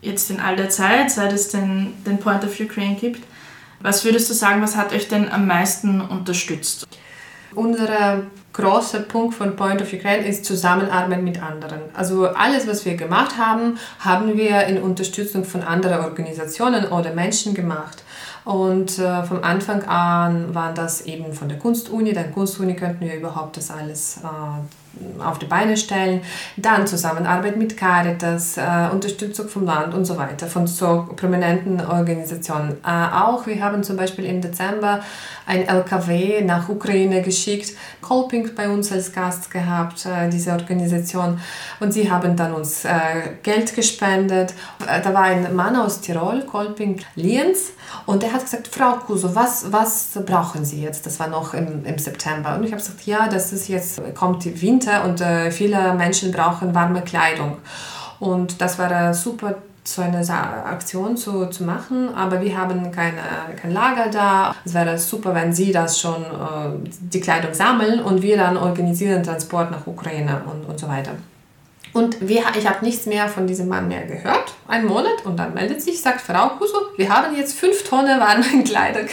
Jetzt 0.00 0.30
in 0.30 0.40
all 0.40 0.56
der 0.56 0.68
Zeit, 0.68 1.12
seit 1.12 1.32
es 1.32 1.48
den, 1.48 1.94
den 2.04 2.18
Point 2.18 2.44
of 2.44 2.58
Ukraine 2.58 2.96
gibt, 2.96 3.22
was 3.80 4.04
würdest 4.04 4.28
du 4.30 4.34
sagen, 4.34 4.62
was 4.62 4.76
hat 4.76 4.92
euch 4.92 5.08
denn 5.08 5.28
am 5.28 5.46
meisten 5.46 6.00
unterstützt? 6.00 6.88
Unsere 7.54 8.26
großer 8.54 9.00
Punkt 9.00 9.34
von 9.34 9.56
Point 9.56 9.82
of 9.82 9.92
Ukraine 9.92 10.26
ist 10.26 10.44
Zusammenarbeit 10.44 11.22
mit 11.22 11.42
anderen. 11.42 11.80
Also 11.92 12.28
alles, 12.28 12.66
was 12.66 12.84
wir 12.84 12.96
gemacht 12.96 13.36
haben, 13.36 13.78
haben 13.98 14.36
wir 14.36 14.64
in 14.64 14.80
Unterstützung 14.80 15.44
von 15.44 15.62
anderen 15.62 16.00
Organisationen 16.04 16.86
oder 16.86 17.12
Menschen 17.12 17.54
gemacht. 17.54 18.02
Und 18.44 18.98
äh, 18.98 19.22
vom 19.24 19.42
Anfang 19.42 19.84
an 19.84 20.54
waren 20.54 20.74
das 20.74 21.02
eben 21.02 21.32
von 21.32 21.48
der 21.48 21.58
Kunstuni. 21.58 22.12
Dann 22.12 22.32
Kunstuni 22.32 22.76
könnten 22.76 23.04
wir 23.04 23.14
überhaupt 23.14 23.56
das 23.56 23.70
alles 23.70 24.18
äh, 24.18 24.83
auf 25.24 25.38
die 25.38 25.46
Beine 25.46 25.76
stellen. 25.76 26.22
Dann 26.56 26.86
Zusammenarbeit 26.86 27.56
mit 27.56 27.76
Caritas, 27.76 28.56
äh, 28.56 28.88
Unterstützung 28.92 29.48
vom 29.48 29.64
Land 29.64 29.94
und 29.94 30.04
so 30.04 30.16
weiter, 30.16 30.46
von 30.46 30.66
so 30.66 31.08
prominenten 31.16 31.80
Organisationen. 31.84 32.78
Äh, 32.84 33.14
auch 33.14 33.46
wir 33.46 33.62
haben 33.62 33.82
zum 33.82 33.96
Beispiel 33.96 34.24
im 34.24 34.40
Dezember 34.40 35.00
ein 35.46 35.66
LKW 35.66 36.42
nach 36.42 36.68
Ukraine 36.68 37.22
geschickt, 37.22 37.72
Kolping 38.00 38.54
bei 38.54 38.68
uns 38.68 38.90
als 38.92 39.12
Gast 39.12 39.50
gehabt, 39.50 40.06
äh, 40.06 40.28
diese 40.28 40.52
Organisation. 40.52 41.40
Und 41.80 41.92
sie 41.92 42.10
haben 42.10 42.36
dann 42.36 42.52
uns 42.52 42.84
äh, 42.84 42.90
Geld 43.42 43.74
gespendet. 43.74 44.54
Äh, 44.86 45.02
da 45.02 45.12
war 45.12 45.22
ein 45.22 45.54
Mann 45.54 45.76
aus 45.76 46.00
Tirol, 46.00 46.42
Kolping 46.42 47.00
Lienz, 47.14 47.72
und 48.06 48.22
der 48.22 48.32
hat 48.32 48.42
gesagt, 48.42 48.68
Frau 48.68 48.92
Kuso, 48.96 49.34
was, 49.34 49.72
was 49.72 50.10
brauchen 50.26 50.64
Sie 50.64 50.82
jetzt? 50.82 51.06
Das 51.06 51.18
war 51.20 51.28
noch 51.28 51.54
im, 51.54 51.84
im 51.84 51.98
September. 51.98 52.54
Und 52.56 52.64
ich 52.64 52.72
habe 52.72 52.82
gesagt, 52.82 53.06
ja, 53.06 53.28
das 53.28 53.52
ist 53.52 53.68
jetzt, 53.68 54.00
kommt 54.14 54.44
Winter 54.60 54.83
und 55.04 55.20
äh, 55.20 55.50
viele 55.50 55.94
Menschen 55.94 56.32
brauchen 56.32 56.74
warme 56.74 57.02
Kleidung. 57.02 57.58
Und 58.20 58.60
das 58.60 58.78
war 58.78 58.90
eine 58.90 59.14
super 59.14 59.56
so 59.86 60.00
eine 60.00 60.26
Aktion 60.64 61.16
zu, 61.16 61.46
zu 61.46 61.62
machen, 61.62 62.14
aber 62.14 62.40
wir 62.40 62.56
haben 62.56 62.90
keine, 62.90 63.20
kein 63.60 63.70
Lager 63.70 64.08
da. 64.10 64.54
Es 64.64 64.72
wäre 64.72 64.98
super, 64.98 65.34
wenn 65.34 65.52
Sie 65.52 65.72
das 65.72 66.00
schon, 66.00 66.22
äh, 66.22 66.88
die 67.00 67.20
Kleidung 67.20 67.52
sammeln 67.52 68.00
und 68.00 68.22
wir 68.22 68.38
dann 68.38 68.56
organisieren 68.56 69.22
Transport 69.22 69.70
nach 69.70 69.86
Ukraine 69.86 70.42
und, 70.50 70.64
und 70.64 70.80
so 70.80 70.88
weiter. 70.88 71.12
Und 71.92 72.28
wir, 72.28 72.42
ich 72.58 72.68
habe 72.68 72.84
nichts 72.84 73.06
mehr 73.06 73.28
von 73.28 73.46
diesem 73.46 73.68
Mann 73.68 73.86
mehr 73.86 74.04
gehört, 74.04 74.52
einen 74.66 74.86
Monat, 74.86 75.24
und 75.24 75.36
dann 75.36 75.54
meldet 75.54 75.80
sich, 75.80 76.02
sagt 76.02 76.22
Frau 76.22 76.48
Kuso, 76.48 76.76
wir 76.96 77.08
haben 77.08 77.36
jetzt 77.36 77.56
fünf 77.56 77.88
Tonnen 77.88 78.18
warme 78.18 78.42
Kleidung. 78.64 79.06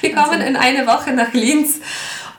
Wir 0.00 0.14
kommen 0.14 0.40
in 0.40 0.54
eine 0.54 0.86
Woche 0.86 1.12
nach 1.12 1.32
Linz. 1.32 1.80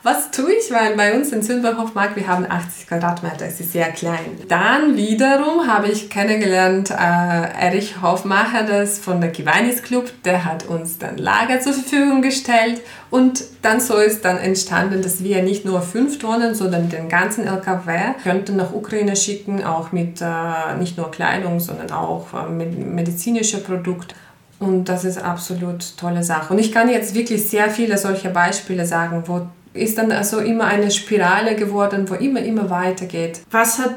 Was 0.04 0.30
tue 0.30 0.52
ich? 0.52 0.70
Weil 0.70 0.96
bei 0.96 1.16
uns 1.16 1.32
in 1.32 1.42
Zülberhofmark, 1.42 2.14
wir 2.14 2.28
haben 2.28 2.44
80 2.46 2.88
Quadratmeter, 2.88 3.46
es 3.46 3.58
ist 3.58 3.72
sehr 3.72 3.90
klein. 3.90 4.38
Dann 4.48 4.98
wiederum 4.98 5.66
habe 5.66 5.88
ich 5.88 6.10
kennengelernt 6.10 6.90
äh, 6.90 6.94
Erich 6.94 8.02
Hofmacher, 8.02 8.64
das 8.64 8.98
von 8.98 9.22
der 9.22 9.32
Kiwanis 9.32 9.82
Club, 9.82 10.12
der 10.26 10.44
hat 10.44 10.66
uns 10.66 10.98
dann 10.98 11.16
Lager 11.16 11.58
zur 11.60 11.72
Verfügung 11.72 12.20
gestellt 12.20 12.82
und 13.08 13.44
dann 13.62 13.80
so 13.80 13.96
ist 13.96 14.26
dann 14.26 14.36
entstanden, 14.36 15.00
dass 15.00 15.24
wir 15.24 15.42
nicht 15.42 15.64
nur 15.64 15.80
fünf 15.80 16.18
Tonnen, 16.18 16.54
sondern 16.54 16.90
den 16.90 17.08
ganzen 17.08 17.46
LKW 17.46 18.12
könnten 18.22 18.56
nach 18.56 18.74
Ukraine 18.74 19.16
schicken, 19.16 19.64
auch 19.64 19.90
mit 19.90 20.20
äh, 20.20 20.76
nicht 20.78 20.98
nur 20.98 21.10
Kleidung, 21.12 21.60
sondern 21.60 21.90
auch 21.92 22.26
äh, 22.34 22.50
mit 22.50 22.78
medizinische 22.78 23.56
Produkte. 23.56 24.14
Und 24.60 24.84
das 24.84 25.06
ist 25.06 25.16
absolut 25.16 25.96
tolle 25.96 26.22
Sache. 26.22 26.52
Und 26.52 26.58
ich 26.58 26.72
kann 26.72 26.90
jetzt 26.90 27.14
wirklich 27.14 27.48
sehr 27.48 27.70
viele 27.70 27.96
solche 27.96 28.28
Beispiele 28.28 28.84
sagen, 28.84 29.22
wo 29.26 29.46
ist 29.74 29.98
dann 29.98 30.12
also 30.12 30.38
immer 30.38 30.64
eine 30.64 30.90
Spirale 30.90 31.56
geworden, 31.56 32.08
wo 32.08 32.14
immer, 32.14 32.40
immer 32.40 32.70
weitergeht. 32.70 33.40
Was 33.50 33.78
hat 33.78 33.96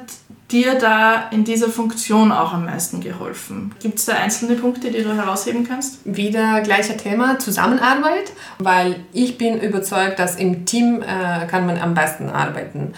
dir 0.52 0.76
da 0.76 1.30
in 1.32 1.44
dieser 1.44 1.70
Funktion 1.70 2.32
auch 2.32 2.54
am 2.54 2.66
meisten 2.66 3.02
geholfen? 3.02 3.74
Gibt 3.80 4.00
es 4.00 4.06
da 4.06 4.14
einzelne 4.14 4.56
Punkte, 4.56 4.92
die 4.92 5.04
du 5.04 5.14
herausheben 5.14 5.68
kannst? 5.68 6.00
Wieder 6.06 6.62
gleicher 6.62 6.98
Thema, 6.98 7.38
Zusammenarbeit, 7.38 8.32
weil 8.60 8.98
ich 9.14 9.38
bin 9.38 9.60
überzeugt, 9.62 10.20
dass 10.20 10.36
im 10.36 10.66
Team 10.66 11.02
äh, 11.02 11.46
kann 11.48 11.66
man 11.66 11.78
am 11.78 11.94
besten 11.94 12.30
arbeiten. 12.30 12.94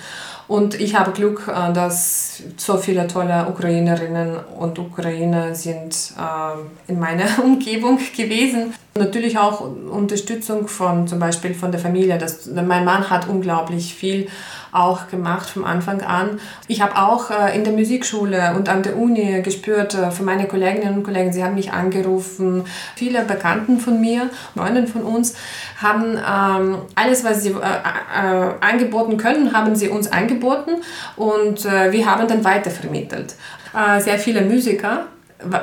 Und 0.50 0.82
ich 0.82 0.96
habe 0.96 1.12
Glück, 1.12 1.48
äh, 1.48 1.72
dass 1.74 2.42
so 2.58 2.78
viele 2.78 3.06
tolle 3.06 3.48
Ukrainerinnen 3.48 4.36
und 4.58 4.80
Ukrainer 4.80 5.54
sind 5.54 5.96
äh, 6.18 6.92
in 6.92 7.00
meiner 7.00 7.28
Umgebung 7.44 8.00
gewesen. 8.18 8.74
Natürlich 8.98 9.38
auch 9.38 9.62
Unterstützung 9.62 10.68
von 10.68 11.08
zum 11.08 11.20
Beispiel 11.20 11.54
von 11.54 11.72
der 11.72 11.80
Familie. 11.80 12.18
Das, 12.18 12.48
mein 12.48 12.84
Mann 12.84 13.12
hat 13.12 13.30
unglaublich 13.30 13.94
viel 13.94 14.28
auch 14.72 15.08
gemacht 15.08 15.50
vom 15.50 15.66
Anfang 15.66 16.02
an. 16.02 16.40
Ich 16.68 16.82
habe 16.82 16.96
auch 16.98 17.32
äh, 17.32 17.56
in 17.56 17.64
der 17.64 17.74
Musikschule 17.74 18.54
und 18.56 18.70
an 18.70 18.84
der 18.84 18.98
Uni 18.98 19.42
gespürt 19.42 19.96
äh, 19.96 20.12
von 20.12 20.26
meinen 20.26 20.48
Kolleginnen 20.48 20.96
und 20.96 21.04
Kollegen, 21.04 21.34
sie 21.34 21.44
haben 21.44 21.56
mich 21.56 21.72
angerufen. 21.72 22.66
Viele 22.96 23.24
Bekannten 23.24 23.80
von 23.80 24.00
mir, 24.00 24.30
Freundinnen 24.56 24.88
von 24.88 25.04
uns, 25.04 25.36
haben 25.82 26.18
ähm, 26.18 26.78
alles, 26.96 27.24
was 27.24 27.44
sie 27.44 27.50
äh, 27.50 27.54
äh, 27.54 28.52
angeboten 28.62 29.18
können, 29.18 29.54
haben 29.54 29.76
sie 29.76 29.90
uns 29.90 30.12
angeboten 30.12 30.72
und 31.16 31.66
äh, 31.66 31.92
wir 31.92 32.06
haben 32.06 32.28
dann 32.28 32.44
weitervermittelt. 32.44 33.36
Äh, 33.74 34.00
sehr 34.02 34.20
viele 34.20 34.42
Musiker 34.42 35.08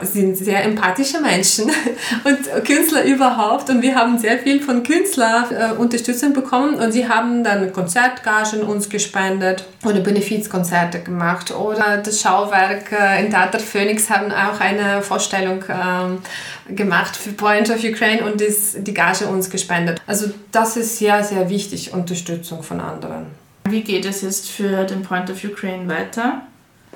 sind 0.03 0.37
sehr 0.39 0.65
empathische 0.65 1.21
Menschen 1.21 1.71
und 2.25 2.65
Künstler 2.65 3.05
überhaupt 3.05 3.69
und 3.69 3.83
wir 3.83 3.95
haben 3.95 4.19
sehr 4.19 4.39
viel 4.39 4.61
von 4.61 4.83
Künstlern 4.83 5.45
äh, 5.51 5.73
Unterstützung 5.77 6.33
bekommen 6.33 6.77
und 6.77 6.93
sie 6.93 7.09
haben 7.09 7.45
dann 7.45 7.73
Konzertgagen 7.73 8.63
uns 8.63 8.89
gespendet 8.89 9.65
oder 9.85 10.01
Benefizkonzerte 10.01 11.01
gemacht 11.01 11.55
oder 11.55 11.99
das 11.99 12.23
Schauwerk 12.23 12.91
äh, 12.91 13.23
in 13.23 13.31
Theater 13.31 13.59
Phoenix 13.59 14.09
haben 14.09 14.33
auch 14.33 14.61
eine 14.61 15.03
Vorstellung 15.03 15.63
äh, 15.69 16.75
gemacht 16.75 17.15
für 17.15 17.33
Point 17.33 17.69
of 17.71 17.85
Ukraine 17.85 18.25
und 18.25 18.41
das, 18.41 18.77
die 18.79 18.95
Gage 18.95 19.27
uns 19.27 19.51
gespendet. 19.51 20.01
Also 20.07 20.31
das 20.53 20.79
ist 20.79 20.99
sehr, 20.99 21.23
sehr 21.23 21.51
wichtig, 21.51 21.93
Unterstützung 21.93 22.63
von 22.63 22.81
anderen. 22.81 23.27
Wie 23.69 23.83
geht 23.83 24.07
es 24.07 24.23
jetzt 24.23 24.49
für 24.49 24.85
den 24.85 25.03
Point 25.03 25.31
of 25.31 25.45
Ukraine 25.45 25.89
weiter? 25.89 26.43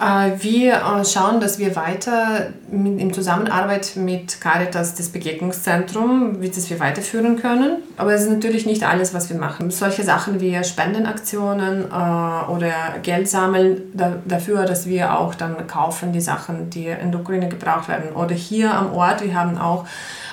Äh, 0.01 0.43
wir 0.43 0.75
äh, 0.77 1.05
schauen, 1.05 1.41
dass 1.41 1.59
wir 1.59 1.77
weiter 1.77 2.49
in 2.73 3.13
Zusammenarbeit 3.13 3.97
mit 3.97 4.41
Caritas 4.41 4.95
das 4.95 5.11
Begegnungszentrum, 5.11 6.41
wie 6.41 6.49
das 6.49 6.71
wir 6.71 6.81
weiterführen 6.81 7.37
können. 7.37 7.83
Aber 7.99 8.15
es 8.15 8.23
ist 8.23 8.31
natürlich 8.31 8.65
nicht 8.65 8.83
alles, 8.83 9.13
was 9.13 9.29
wir 9.29 9.37
machen. 9.37 9.71
Solche 9.71 10.03
Sachen 10.03 10.41
wie 10.41 10.63
Spendenaktionen 10.65 11.85
äh, 11.91 12.51
oder 12.51 12.73
Geld 13.03 13.29
sammeln 13.29 13.83
dafür, 14.25 14.65
dass 14.65 14.87
wir 14.87 15.19
auch 15.19 15.35
dann 15.35 15.67
kaufen 15.67 16.13
die 16.13 16.23
Sachen, 16.23 16.71
die 16.71 16.87
in 16.87 17.13
der 17.13 17.21
Ukraine 17.21 17.49
gebraucht 17.49 17.89
werden. 17.89 18.13
Oder 18.15 18.35
hier 18.35 18.73
am 18.73 18.95
Ort, 18.95 19.23
wir 19.23 19.35
haben 19.35 19.59
auch 19.59 19.85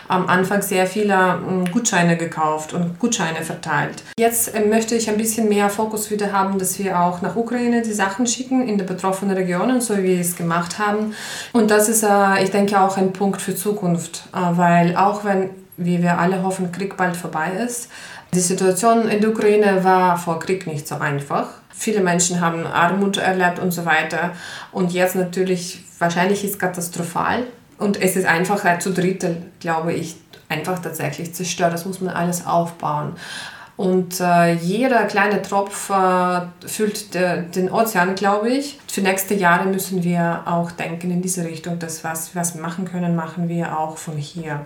am 0.07 0.27
Anfang 0.27 0.61
sehr 0.61 0.87
viele 0.87 1.13
ähm, 1.13 1.65
Gutscheine 1.71 2.17
gekauft 2.17 2.73
und 2.73 2.99
Gutscheine 2.99 3.43
verteilt. 3.43 4.03
Jetzt 4.19 4.55
ähm, 4.55 4.69
möchte 4.69 4.95
ich 4.95 5.09
ein 5.09 5.17
bisschen 5.17 5.49
mehr 5.49 5.69
Fokus 5.69 6.09
wieder 6.11 6.31
haben, 6.31 6.57
dass 6.59 6.79
wir 6.79 6.99
auch 6.99 7.21
nach 7.21 7.35
Ukraine 7.35 7.81
die 7.81 7.93
Sachen 7.93 8.27
schicken 8.27 8.67
in 8.67 8.77
die 8.77 8.83
betroffenen 8.83 9.35
Regionen, 9.35 9.81
so 9.81 9.97
wie 9.97 10.03
wir 10.03 10.19
es 10.19 10.35
gemacht 10.35 10.79
haben. 10.79 11.13
Und 11.53 11.71
das 11.71 11.89
ist, 11.89 12.03
äh, 12.03 12.43
ich 12.43 12.51
denke, 12.51 12.79
auch 12.79 12.97
ein 12.97 13.13
Punkt 13.13 13.41
für 13.41 13.55
Zukunft, 13.55 14.23
äh, 14.33 14.37
weil 14.57 14.95
auch 14.95 15.23
wenn, 15.23 15.49
wie 15.77 16.01
wir 16.01 16.17
alle 16.19 16.43
hoffen, 16.43 16.71
Krieg 16.71 16.97
bald 16.97 17.15
vorbei 17.17 17.51
ist, 17.65 17.89
die 18.33 18.39
Situation 18.39 19.07
in 19.07 19.21
der 19.21 19.29
Ukraine 19.29 19.83
war 19.83 20.17
vor 20.17 20.39
Krieg 20.39 20.67
nicht 20.67 20.87
so 20.87 20.95
einfach. 20.95 21.47
Viele 21.69 22.01
Menschen 22.01 22.41
haben 22.41 22.65
Armut 22.65 23.17
erlebt 23.17 23.59
und 23.59 23.71
so 23.71 23.85
weiter. 23.85 24.31
Und 24.71 24.91
jetzt 24.91 25.15
natürlich, 25.15 25.83
wahrscheinlich 25.99 26.43
ist 26.43 26.51
es 26.51 26.59
katastrophal. 26.59 27.43
Und 27.77 28.01
es 28.01 28.15
ist 28.15 28.25
einfach 28.25 28.65
äh, 28.65 28.79
zu 28.79 28.91
Drittel, 28.91 29.37
glaube 29.59 29.93
ich, 29.93 30.15
einfach 30.49 30.79
tatsächlich 30.79 31.33
zerstört. 31.33 31.73
Das 31.73 31.85
muss 31.85 32.01
man 32.01 32.13
alles 32.13 32.45
aufbauen. 32.45 33.13
Und 33.75 34.19
äh, 34.19 34.53
jeder 34.53 35.05
kleine 35.05 35.43
Tropf 35.43 35.91
äh, 35.91 36.41
füllt 36.65 37.13
de, 37.13 37.43
den 37.43 37.71
Ozean, 37.71 38.15
glaube 38.15 38.49
ich. 38.49 38.79
Für 38.97 39.03
nächste 39.03 39.35
Jahre 39.35 39.69
müssen 39.69 40.03
wir 40.03 40.41
auch 40.45 40.71
denken 40.71 41.11
in 41.11 41.21
diese 41.21 41.45
Richtung, 41.45 41.77
dass 41.77 42.03
was, 42.03 42.33
wir 42.33 42.43
machen 42.59 42.85
können, 42.85 43.15
machen 43.15 43.47
wir 43.47 43.77
auch 43.77 43.95
von 43.95 44.17
hier. 44.17 44.65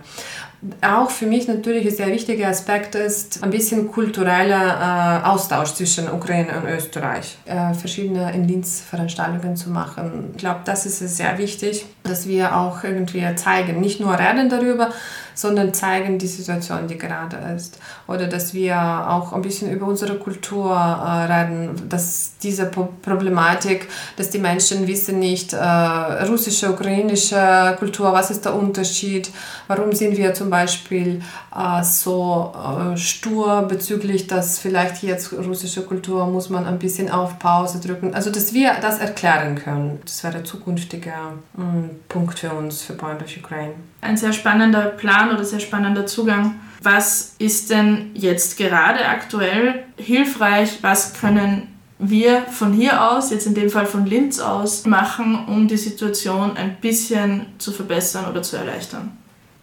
Auch 0.80 1.10
für 1.10 1.26
mich 1.26 1.48
natürlich 1.48 1.84
ein 1.86 1.94
sehr 1.94 2.06
wichtiger 2.06 2.48
Aspekt 2.48 2.94
ist 2.94 3.42
ein 3.42 3.50
bisschen 3.50 3.92
kultureller 3.92 5.20
äh, 5.22 5.26
Austausch 5.26 5.74
zwischen 5.74 6.10
Ukraine 6.10 6.56
und 6.56 6.66
Österreich. 6.66 7.36
Äh, 7.44 7.74
verschiedene 7.74 8.32
in 8.32 8.48
Linz 8.48 8.80
Veranstaltungen 8.80 9.54
zu 9.54 9.68
machen. 9.68 10.30
Ich 10.32 10.38
glaube, 10.38 10.60
das 10.64 10.86
ist 10.86 11.00
sehr 11.00 11.36
wichtig, 11.36 11.84
dass 12.04 12.26
wir 12.26 12.56
auch 12.56 12.84
irgendwie 12.84 13.22
zeigen, 13.34 13.80
nicht 13.80 14.00
nur 14.00 14.18
reden 14.18 14.48
darüber, 14.48 14.90
sondern 15.34 15.74
zeigen 15.74 16.18
die 16.18 16.26
Situation, 16.26 16.86
die 16.86 16.96
gerade 16.98 17.36
ist. 17.56 17.78
Oder 18.06 18.28
dass 18.28 18.54
wir 18.54 18.76
auch 19.08 19.32
ein 19.32 19.42
bisschen 19.42 19.70
über 19.72 19.86
unsere 19.86 20.16
Kultur 20.16 20.72
äh, 20.74 21.32
reden, 21.32 21.88
dass 21.88 22.34
diese 22.42 22.66
Problematik, 22.66 23.88
dass 24.22 24.30
die 24.30 24.38
Menschen 24.38 24.86
wissen 24.86 25.18
nicht, 25.18 25.52
äh, 25.52 25.56
russische, 25.56 26.70
ukrainische 26.70 27.74
Kultur, 27.76 28.12
was 28.12 28.30
ist 28.30 28.44
der 28.44 28.54
Unterschied, 28.54 29.32
warum 29.66 29.92
sind 29.92 30.16
wir 30.16 30.32
zum 30.32 30.48
Beispiel 30.48 31.20
äh, 31.52 31.82
so 31.82 32.52
äh, 32.54 32.96
stur 32.96 33.62
bezüglich, 33.62 34.28
dass 34.28 34.60
vielleicht 34.60 35.02
jetzt 35.02 35.32
russische 35.32 35.82
Kultur 35.82 36.26
muss 36.26 36.50
man 36.50 36.66
ein 36.66 36.78
bisschen 36.78 37.10
auf 37.10 37.40
Pause 37.40 37.80
drücken. 37.80 38.14
Also, 38.14 38.30
dass 38.30 38.54
wir 38.54 38.74
das 38.80 39.00
erklären 39.00 39.56
können. 39.56 39.98
Das 40.04 40.22
wäre 40.22 40.36
ein 40.36 40.44
zukünftiger 40.44 41.32
mh, 41.56 41.64
mm, 41.64 41.90
Punkt 42.08 42.38
für 42.38 42.50
uns, 42.50 42.82
für 42.82 42.92
Point 42.92 43.22
of 43.22 43.36
Ukraine. 43.36 43.74
Ein 44.02 44.16
sehr 44.16 44.32
spannender 44.32 44.82
Plan 44.82 45.34
oder 45.34 45.44
sehr 45.44 45.58
spannender 45.58 46.06
Zugang. 46.06 46.60
Was 46.80 47.34
ist 47.38 47.70
denn 47.70 48.10
jetzt 48.14 48.56
gerade 48.56 49.04
aktuell 49.04 49.82
hilfreich? 49.96 50.78
Was 50.82 51.14
können 51.14 51.71
wir 52.02 52.42
von 52.42 52.72
hier 52.72 53.10
aus, 53.10 53.30
jetzt 53.30 53.46
in 53.46 53.54
dem 53.54 53.70
Fall 53.70 53.86
von 53.86 54.06
Linz 54.06 54.40
aus, 54.40 54.86
machen, 54.86 55.46
um 55.46 55.68
die 55.68 55.76
Situation 55.76 56.56
ein 56.56 56.76
bisschen 56.80 57.46
zu 57.58 57.72
verbessern 57.72 58.26
oder 58.30 58.42
zu 58.42 58.56
erleichtern? 58.56 59.16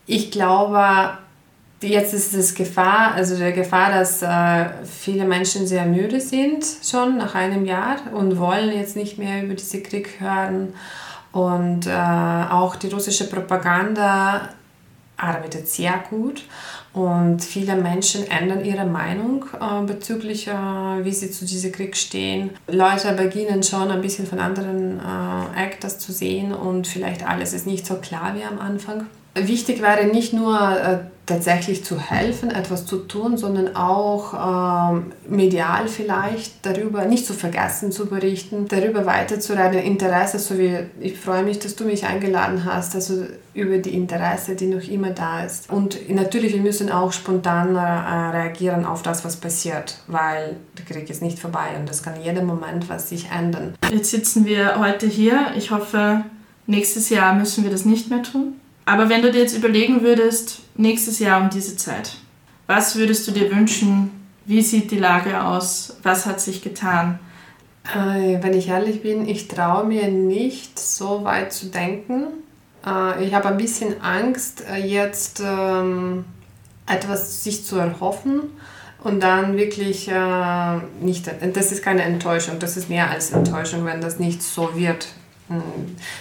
Ich 0.05 0.31
glaube, 0.31 1.17
Jetzt 1.81 2.13
ist 2.13 2.33
es 2.33 2.55
Gefahr, 2.55 3.13
also 3.13 3.37
der 3.37 3.53
Gefahr, 3.53 3.91
dass 3.91 4.21
äh, 4.21 4.65
viele 4.83 5.23
Menschen 5.23 5.65
sehr 5.65 5.85
müde 5.85 6.19
sind 6.19 6.65
schon 6.83 7.17
nach 7.17 7.35
einem 7.35 7.63
Jahr 7.65 7.99
und 8.13 8.37
wollen 8.37 8.75
jetzt 8.75 8.97
nicht 8.97 9.17
mehr 9.17 9.43
über 9.43 9.53
diesen 9.53 9.81
Krieg 9.83 10.19
hören. 10.19 10.73
Und 11.31 11.87
äh, 11.87 11.91
auch 11.91 12.75
die 12.75 12.89
russische 12.89 13.29
Propaganda 13.29 14.49
arbeitet 15.15 15.69
sehr 15.69 16.03
gut 16.09 16.43
und 16.93 17.43
viele 17.43 17.75
Menschen 17.75 18.29
ändern 18.29 18.65
ihre 18.65 18.85
Meinung 18.85 19.45
äh, 19.59 19.85
bezüglich, 19.85 20.47
äh, 20.47 20.51
wie 20.51 21.11
sie 21.11 21.29
zu 21.29 21.45
diesem 21.45 21.71
Krieg 21.71 21.95
stehen. 21.95 22.51
Leute 22.67 23.13
beginnen 23.13 23.61
schon 23.63 23.91
ein 23.91 24.01
bisschen 24.01 24.25
von 24.25 24.39
anderen 24.39 24.99
äh, 24.99 25.63
Actors 25.63 25.99
zu 25.99 26.11
sehen 26.11 26.51
und 26.51 26.87
vielleicht 26.87 27.27
alles 27.27 27.53
ist 27.53 27.67
nicht 27.67 27.85
so 27.85 27.95
klar 27.95 28.33
wie 28.35 28.43
am 28.43 28.59
Anfang. 28.59 29.05
Wichtig 29.35 29.81
wäre 29.81 30.07
nicht 30.07 30.33
nur 30.33 30.57
äh, 30.59 30.97
tatsächlich 31.29 31.85
zu 31.85 31.99
helfen, 31.99 32.49
etwas 32.51 32.85
zu 32.85 32.97
tun, 32.97 33.37
sondern 33.37 33.75
auch 33.75 34.91
ähm, 34.93 35.13
medial 35.27 35.87
vielleicht 35.87 36.65
darüber 36.65 37.05
nicht 37.05 37.25
zu 37.25 37.33
vergessen 37.33 37.91
zu 37.91 38.07
berichten, 38.07 38.67
darüber 38.67 39.05
weiterzureden, 39.05 39.79
Interesse, 39.79 40.39
so 40.39 40.57
wie 40.57 40.77
ich 40.99 41.17
freue 41.19 41.43
mich, 41.43 41.59
dass 41.59 41.75
du 41.75 41.85
mich 41.85 42.05
eingeladen 42.05 42.65
hast, 42.65 42.95
also 42.95 43.25
über 43.53 43.77
die 43.77 43.93
Interesse, 43.93 44.55
die 44.55 44.67
noch 44.67 44.87
immer 44.87 45.11
da 45.11 45.43
ist. 45.43 45.69
Und 45.69 46.09
natürlich, 46.09 46.53
wir 46.53 46.61
müssen 46.61 46.91
auch 46.91 47.13
spontan 47.13 47.75
äh, 47.75 47.79
reagieren 47.79 48.85
auf 48.85 49.03
das, 49.03 49.23
was 49.23 49.35
passiert, 49.35 49.99
weil 50.07 50.55
der 50.77 50.85
Krieg 50.85 51.09
ist 51.09 51.21
nicht 51.21 51.39
vorbei 51.39 51.69
und 51.79 51.89
es 51.89 52.01
kann 52.01 52.21
jeden 52.21 52.45
Moment 52.45 52.89
was 52.89 53.09
sich 53.09 53.29
ändern. 53.31 53.75
Jetzt 53.91 54.11
sitzen 54.11 54.45
wir 54.45 54.79
heute 54.79 55.05
hier. 55.05 55.51
Ich 55.55 55.71
hoffe, 55.71 56.23
nächstes 56.65 57.09
Jahr 57.09 57.35
müssen 57.35 57.63
wir 57.63 57.71
das 57.71 57.85
nicht 57.85 58.09
mehr 58.09 58.23
tun. 58.23 58.55
Aber 58.89 59.07
wenn 59.07 59.21
du 59.21 59.31
dir 59.31 59.41
jetzt 59.41 59.55
überlegen 59.55 60.01
würdest, 60.01 60.61
nächstes 60.73 61.19
Jahr 61.19 61.39
um 61.43 61.51
diese 61.51 61.77
Zeit, 61.77 62.15
was 62.65 62.95
würdest 62.95 63.27
du 63.27 63.31
dir 63.31 63.51
wünschen? 63.51 64.09
Wie 64.45 64.63
sieht 64.63 64.89
die 64.89 64.97
Lage 64.97 65.43
aus? 65.43 65.97
Was 66.01 66.25
hat 66.25 66.41
sich 66.41 66.63
getan? 66.63 67.19
Äh, 67.83 68.41
wenn 68.41 68.53
ich 68.53 68.67
ehrlich 68.67 69.03
bin, 69.03 69.29
ich 69.29 69.47
traue 69.47 69.85
mir 69.85 70.07
nicht 70.07 70.79
so 70.79 71.23
weit 71.23 71.53
zu 71.53 71.67
denken. 71.67 72.29
Äh, 72.83 73.23
ich 73.23 73.35
habe 73.35 73.49
ein 73.49 73.57
bisschen 73.57 74.01
Angst, 74.01 74.63
äh, 74.67 74.77
jetzt 74.77 75.39
ähm, 75.45 76.25
etwas 76.87 77.43
sich 77.43 77.65
zu 77.65 77.75
erhoffen 77.75 78.41
und 79.03 79.21
dann 79.21 79.55
wirklich 79.55 80.09
nicht. 80.99 81.29
Das 81.53 81.71
ist 81.71 81.83
keine 81.83 82.01
Enttäuschung, 82.01 82.57
das 82.57 82.75
ist 82.75 82.89
mehr 82.89 83.11
als 83.11 83.29
Enttäuschung, 83.29 83.85
wenn 83.85 84.01
das 84.01 84.17
nicht 84.17 84.41
so 84.41 84.75
wird. 84.75 85.09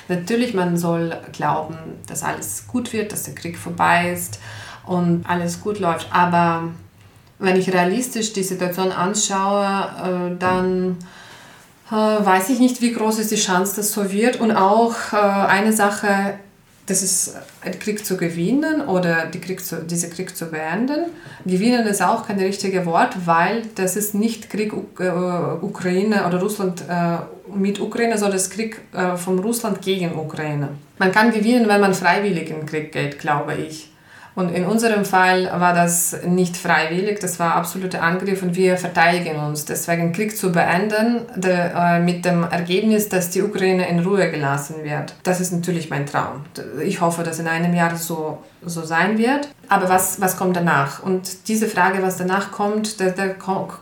Natürlich, 0.08 0.54
man 0.54 0.76
soll 0.76 1.16
glauben, 1.32 1.76
dass 2.06 2.22
alles 2.22 2.66
gut 2.66 2.92
wird, 2.92 3.12
dass 3.12 3.24
der 3.24 3.34
Krieg 3.34 3.58
vorbei 3.58 4.12
ist 4.12 4.40
und 4.86 5.24
alles 5.28 5.60
gut 5.60 5.78
läuft. 5.78 6.08
Aber 6.12 6.68
wenn 7.38 7.56
ich 7.56 7.72
realistisch 7.72 8.32
die 8.32 8.42
Situation 8.42 8.90
anschaue, 8.90 9.64
äh, 9.64 10.36
dann 10.38 10.96
äh, 11.90 11.94
weiß 11.94 12.50
ich 12.50 12.58
nicht, 12.58 12.80
wie 12.80 12.92
groß 12.92 13.18
ist 13.18 13.30
die 13.30 13.36
Chance, 13.36 13.76
dass 13.76 13.92
so 13.92 14.10
wird. 14.10 14.40
Und 14.40 14.52
auch 14.52 14.94
äh, 15.12 15.16
eine 15.16 15.72
Sache, 15.72 16.38
das 16.88 17.02
ist 17.02 17.36
einen 17.60 17.78
Krieg 17.78 18.04
zu 18.04 18.16
gewinnen 18.16 18.80
oder 18.88 19.26
die 19.26 19.40
Krieg 19.40 19.64
zu, 19.64 19.82
diese 19.82 20.08
Krieg 20.08 20.36
zu 20.36 20.46
beenden. 20.46 21.06
Gewinnen 21.44 21.86
ist 21.86 22.02
auch 22.02 22.26
kein 22.26 22.38
richtiges 22.38 22.86
Wort, 22.86 23.14
weil 23.26 23.62
das 23.74 23.96
ist 23.96 24.14
nicht 24.14 24.48
Krieg 24.48 24.72
Ukraine 24.72 26.26
oder 26.26 26.40
Russland 26.40 26.82
mit 27.54 27.80
Ukraine, 27.80 28.16
sondern 28.16 28.38
das 28.38 28.50
Krieg 28.50 28.80
äh, 28.92 29.16
von 29.16 29.38
Russland 29.38 29.82
gegen 29.82 30.14
Ukraine. 30.18 30.70
Man 30.98 31.12
kann 31.12 31.30
gewinnen, 31.30 31.68
wenn 31.68 31.80
man 31.80 31.94
freiwillig 31.94 32.50
in 32.50 32.56
den 32.56 32.66
Krieg 32.66 32.92
geht, 32.92 33.18
glaube 33.18 33.54
ich. 33.54 33.90
Und 34.38 34.50
in 34.50 34.66
unserem 34.66 35.04
Fall 35.04 35.50
war 35.58 35.74
das 35.74 36.16
nicht 36.24 36.56
freiwillig, 36.56 37.18
das 37.18 37.40
war 37.40 37.56
absoluter 37.56 38.04
Angriff 38.04 38.40
und 38.40 38.54
wir 38.54 38.76
verteidigen 38.76 39.34
uns. 39.34 39.64
Deswegen 39.64 40.12
Krieg 40.12 40.36
zu 40.36 40.52
beenden 40.52 41.22
de, 41.34 41.72
äh, 41.74 41.98
mit 41.98 42.24
dem 42.24 42.44
Ergebnis, 42.44 43.08
dass 43.08 43.30
die 43.30 43.42
Ukraine 43.42 43.88
in 43.88 43.98
Ruhe 43.98 44.30
gelassen 44.30 44.84
wird. 44.84 45.16
Das 45.24 45.40
ist 45.40 45.50
natürlich 45.52 45.90
mein 45.90 46.06
Traum. 46.06 46.44
Ich 46.84 47.00
hoffe, 47.00 47.24
dass 47.24 47.40
in 47.40 47.48
einem 47.48 47.74
Jahr 47.74 47.96
so, 47.96 48.38
so 48.64 48.84
sein 48.84 49.18
wird. 49.18 49.48
Aber 49.68 49.88
was, 49.88 50.20
was 50.20 50.36
kommt 50.36 50.54
danach? 50.54 51.02
Und 51.02 51.48
diese 51.48 51.66
Frage, 51.66 52.00
was 52.00 52.16
danach 52.16 52.52
kommt, 52.52 53.00
da, 53.00 53.06
da 53.10 53.26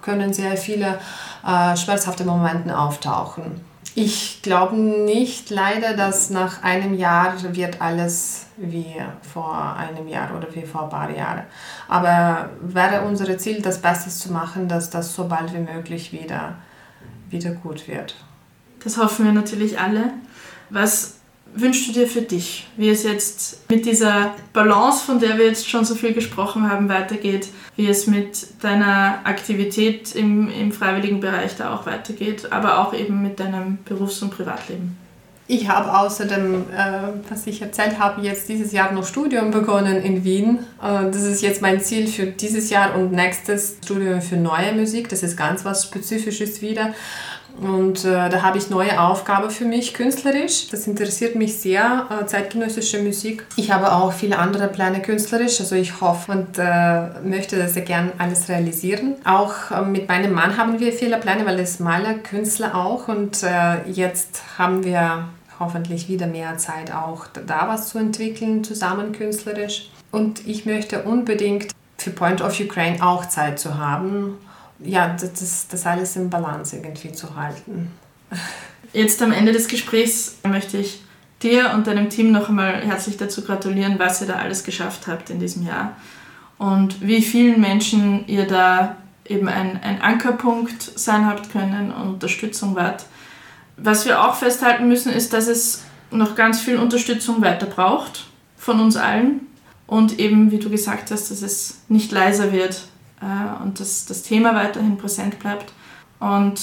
können 0.01 0.33
sehr 0.33 0.57
viele 0.57 0.99
äh, 1.47 1.77
schmerzhafte 1.77 2.25
Momente 2.25 2.79
auftauchen. 2.79 3.61
Ich 3.98 4.42
glaube 4.42 4.76
nicht 4.76 5.48
leider, 5.48 5.96
dass 5.96 6.28
nach 6.28 6.62
einem 6.62 6.92
Jahr 6.92 7.32
wird 7.56 7.80
alles 7.80 8.44
wie 8.59 8.94
vor 9.22 9.74
einem 9.74 10.06
Jahr 10.06 10.37
oder 10.37 10.54
wie 10.54 10.66
vor 10.66 10.82
ein 10.82 10.90
paar 10.90 11.11
Jahren. 11.11 11.44
Aber 11.88 12.50
wäre 12.61 13.06
unser 13.06 13.38
Ziel, 13.38 13.62
das 13.62 13.80
Beste 13.80 14.11
zu 14.11 14.30
machen, 14.30 14.68
dass 14.68 14.90
das 14.90 15.14
so 15.14 15.26
bald 15.28 15.54
wie 15.54 15.61
möglich 15.61 16.12
wieder, 16.12 16.56
wieder 17.30 17.52
gut 17.52 17.88
wird. 17.88 18.16
Das 18.85 18.98
hoffen 18.98 19.24
wir 19.24 19.32
natürlich 19.32 19.80
alle. 19.80 20.12
Was 20.68 21.15
wünschst 21.57 21.88
du 21.88 21.92
dir 21.92 22.07
für 22.07 22.23
dich, 22.23 22.66
wie 22.77 22.88
es 22.88 23.03
jetzt 23.03 23.69
mit 23.71 23.87
dieser 23.87 24.35
Balance, 24.53 25.05
von 25.05 25.19
der 25.19 25.38
wir 25.38 25.47
jetzt 25.47 25.69
schon 25.69 25.85
so 25.85 25.95
viel 25.95 26.12
gesprochen 26.12 26.71
haben, 26.71 26.88
weitergeht, 26.88 27.49
wie 27.77 27.88
es 27.88 28.07
mit 28.07 28.47
deiner 28.62 29.21
Aktivität 29.25 30.14
im, 30.14 30.49
im 30.49 30.73
freiwilligen 30.73 31.21
Bereich 31.21 31.57
da 31.57 31.75
auch 31.75 31.87
weitergeht, 31.87 32.53
aber 32.53 32.79
auch 32.79 32.95
eben 32.95 33.23
mit 33.23 33.40
deinem 33.40 33.79
Berufs- 33.85 34.23
und 34.23 34.31
Privatleben? 34.31 34.97
Ich 35.49 35.69
habe 35.69 35.97
außerdem, 35.97 36.64
äh, 36.77 37.31
was 37.31 37.47
ich 37.47 37.62
erzählt 37.62 38.01
habe, 38.01 38.21
jetzt 38.21 38.49
dieses 38.49 38.73
Jahr 38.73 38.90
noch 38.90 39.07
Studium 39.07 39.53
begonnen 39.53 40.03
in 40.03 40.25
Wien. 40.25 40.59
Äh, 40.83 41.09
das 41.09 41.23
ist 41.23 41.40
jetzt 41.40 41.62
mein 41.62 41.81
Ziel 41.81 42.09
für 42.09 42.27
dieses 42.27 42.69
Jahr 42.69 42.97
und 42.97 43.12
nächstes 43.12 43.77
Studium 43.85 44.21
für 44.21 44.37
neue 44.37 44.73
Musik. 44.73 45.09
Das 45.09 45.23
ist 45.23 45.37
ganz 45.37 45.64
was 45.64 45.85
Spezifisches 45.85 46.62
wieder. 46.62 46.95
Und 47.61 48.05
äh, 48.05 48.29
da 48.29 48.42
habe 48.42 48.59
ich 48.59 48.71
neue 48.71 49.01
Aufgabe 49.01 49.51
für 49.51 49.64
mich 49.64 49.95
künstlerisch. 49.95 50.69
Das 50.71 50.87
interessiert 50.87 51.35
mich 51.35 51.59
sehr, 51.59 52.07
äh, 52.11 52.27
zeitgenössische 52.27 53.03
Musik. 53.03 53.45
Ich 53.57 53.71
habe 53.71 53.92
auch 53.92 54.12
viele 54.12 54.38
andere 54.38 54.69
Pläne 54.69 55.01
künstlerisch. 55.01 55.61
Also 55.61 55.75
ich 55.75 56.01
hoffe 56.01 56.33
und 56.33 56.59
äh, 56.59 57.21
möchte 57.25 57.66
sehr 57.69 57.83
gern 57.83 58.12
alles 58.19 58.49
realisieren. 58.49 59.14
Auch 59.25 59.71
äh, 59.71 59.83
mit 59.83 60.09
meinem 60.09 60.33
Mann 60.35 60.57
haben 60.57 60.79
wir 60.81 60.92
viele 60.92 61.16
Pläne, 61.19 61.47
weil 61.47 61.57
er 61.57 61.64
ist 61.64 61.81
Maler, 61.81 62.14
Künstler 62.14 62.75
auch. 62.75 63.09
Und 63.09 63.42
äh, 63.42 63.88
jetzt 63.90 64.42
haben 64.59 64.85
wir 64.85 65.29
hoffentlich 65.59 66.09
wieder 66.09 66.27
mehr 66.27 66.59
Zeit 66.59 66.92
auch 66.92 67.27
da 67.47 67.69
was 67.69 67.88
zu 67.88 67.99
entwickeln, 67.99 68.64
zusammen 68.64 69.12
künstlerisch. 69.12 69.90
Und 70.12 70.47
ich 70.47 70.66
möchte 70.66 71.03
unbedingt 71.03 71.73
für 71.97 72.11
Point 72.11 72.42
of 72.42 72.59
Ukraine 72.61 73.03
auch 73.03 73.27
Zeit 73.27 73.59
zu 73.59 73.79
haben 73.79 74.37
ja, 74.78 75.16
das, 75.18 75.68
das 75.68 75.86
alles 75.86 76.16
im 76.16 76.30
Balance 76.30 76.76
irgendwie 76.76 77.12
zu 77.12 77.36
halten. 77.36 77.90
Jetzt 78.92 79.22
am 79.22 79.32
Ende 79.32 79.52
des 79.52 79.68
Gesprächs 79.68 80.36
möchte 80.44 80.78
ich 80.78 81.02
dir 81.42 81.72
und 81.74 81.86
deinem 81.86 82.08
Team 82.08 82.32
noch 82.32 82.48
einmal 82.48 82.82
herzlich 82.82 83.16
dazu 83.16 83.42
gratulieren, 83.42 83.98
was 83.98 84.20
ihr 84.20 84.26
da 84.26 84.36
alles 84.36 84.64
geschafft 84.64 85.06
habt 85.06 85.30
in 85.30 85.38
diesem 85.38 85.66
Jahr 85.66 85.96
und 86.58 87.06
wie 87.06 87.22
vielen 87.22 87.60
Menschen 87.60 88.26
ihr 88.26 88.46
da 88.46 88.96
eben 89.26 89.48
ein, 89.48 89.80
ein 89.82 90.00
Ankerpunkt 90.00 90.82
sein 90.98 91.26
habt 91.26 91.52
können 91.52 91.92
und 91.92 92.14
Unterstützung 92.14 92.74
wart. 92.74 93.04
Was 93.76 94.06
wir 94.06 94.22
auch 94.22 94.36
festhalten 94.36 94.88
müssen, 94.88 95.12
ist, 95.12 95.32
dass 95.32 95.48
es 95.48 95.84
noch 96.10 96.34
ganz 96.34 96.60
viel 96.60 96.76
Unterstützung 96.76 97.42
weiter 97.42 97.66
braucht 97.66 98.26
von 98.56 98.80
uns 98.80 98.96
allen 98.96 99.46
und 99.86 100.18
eben, 100.18 100.50
wie 100.50 100.58
du 100.58 100.70
gesagt 100.70 101.10
hast, 101.10 101.30
dass 101.30 101.42
es 101.42 101.82
nicht 101.88 102.12
leiser 102.12 102.52
wird, 102.52 102.88
äh, 103.20 103.62
und 103.62 103.81
dass 103.81 104.07
das 104.07 104.22
Thema 104.22 104.55
weiterhin 104.55 104.96
präsent 104.96 105.38
bleibt. 105.38 105.72
Und 106.18 106.61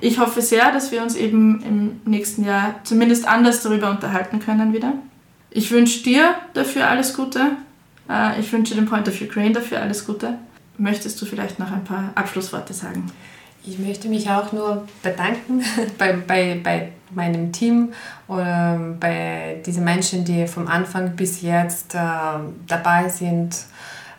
ich 0.00 0.18
hoffe 0.18 0.42
sehr, 0.42 0.72
dass 0.72 0.92
wir 0.92 1.02
uns 1.02 1.14
eben 1.14 1.62
im 1.62 2.00
nächsten 2.10 2.44
Jahr 2.44 2.76
zumindest 2.84 3.26
anders 3.26 3.62
darüber 3.62 3.90
unterhalten 3.90 4.40
können 4.40 4.72
wieder. 4.72 4.92
Ich 5.50 5.70
wünsche 5.70 6.02
dir 6.02 6.34
dafür 6.54 6.88
alles 6.88 7.14
Gute. 7.14 7.52
Äh, 8.10 8.40
ich 8.40 8.52
wünsche 8.52 8.74
dem 8.74 8.86
Point 8.86 9.08
of 9.08 9.20
Ukraine 9.20 9.54
dafür 9.54 9.80
alles 9.80 10.06
Gute. 10.06 10.34
Möchtest 10.78 11.20
du 11.20 11.26
vielleicht 11.26 11.58
noch 11.58 11.72
ein 11.72 11.84
paar 11.84 12.10
Abschlussworte 12.14 12.74
sagen? 12.74 13.10
Ich 13.64 13.78
möchte 13.78 14.08
mich 14.08 14.28
auch 14.30 14.52
nur 14.52 14.86
bedanken 15.02 15.64
bei, 15.98 16.12
bei, 16.12 16.60
bei 16.62 16.92
meinem 17.14 17.52
Team 17.52 17.92
oder 18.28 18.78
bei 19.00 19.62
diesen 19.64 19.84
Menschen, 19.84 20.24
die 20.24 20.46
vom 20.46 20.68
Anfang 20.68 21.16
bis 21.16 21.40
jetzt 21.40 21.94
äh, 21.94 21.98
dabei 22.66 23.08
sind 23.08 23.56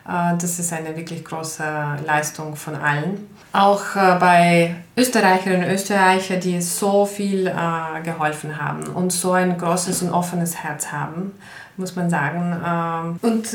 das 0.08 0.58
ist 0.58 0.72
eine 0.72 0.96
wirklich 0.96 1.24
große 1.24 1.62
Leistung 2.06 2.56
von 2.56 2.74
allen. 2.74 3.28
Auch 3.52 3.96
äh, 3.96 4.16
bei 4.18 4.74
Österreicherinnen 4.96 5.64
und 5.68 5.74
Österreichern, 5.74 6.40
die 6.40 6.60
so 6.60 7.04
viel 7.04 7.46
äh, 7.46 8.02
geholfen 8.02 8.60
haben 8.60 8.86
und 8.88 9.12
so 9.12 9.32
ein 9.32 9.58
großes 9.58 10.02
und 10.02 10.10
offenes 10.10 10.56
Herz 10.56 10.92
haben, 10.92 11.32
muss 11.76 11.94
man 11.94 12.08
sagen. 12.08 12.56
Ähm, 12.66 13.18
und 13.22 13.48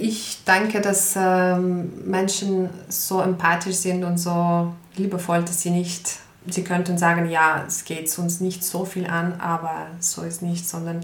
ich 0.00 0.42
danke, 0.44 0.80
dass 0.80 1.14
ähm, 1.16 1.92
Menschen 2.04 2.70
so 2.88 3.20
empathisch 3.20 3.76
sind 3.76 4.04
und 4.04 4.18
so 4.18 4.72
liebevoll, 4.96 5.42
dass 5.42 5.62
sie 5.62 5.70
nicht, 5.70 6.18
sie 6.48 6.64
könnten 6.64 6.98
sagen, 6.98 7.28
ja, 7.28 7.62
es 7.66 7.84
geht 7.84 8.16
uns 8.18 8.40
nicht 8.40 8.64
so 8.64 8.84
viel 8.84 9.06
an, 9.06 9.40
aber 9.40 9.86
so 10.00 10.22
ist 10.22 10.42
nicht, 10.42 10.68
sondern 10.68 11.00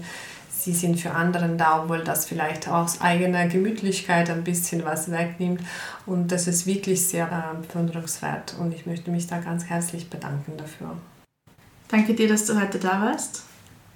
sie 0.63 0.73
sind 0.73 0.99
für 0.99 1.11
anderen 1.11 1.57
da, 1.57 1.83
obwohl 1.83 2.03
das 2.03 2.25
vielleicht 2.25 2.67
aus 2.67 3.01
eigener 3.01 3.47
Gemütlichkeit 3.47 4.29
ein 4.29 4.43
bisschen 4.43 4.83
was 4.85 5.09
wegnimmt. 5.11 5.61
Und 6.05 6.31
das 6.31 6.47
ist 6.47 6.65
wirklich 6.65 7.07
sehr 7.07 7.25
äh, 7.25 7.67
bewunderungswert 7.67 8.55
und 8.59 8.73
ich 8.73 8.85
möchte 8.85 9.11
mich 9.11 9.27
da 9.27 9.39
ganz 9.39 9.65
herzlich 9.65 10.09
bedanken 10.09 10.57
dafür. 10.57 10.97
Danke 11.87 12.13
dir, 12.13 12.27
dass 12.27 12.45
du 12.45 12.59
heute 12.59 12.77
da 12.77 13.01
warst 13.01 13.43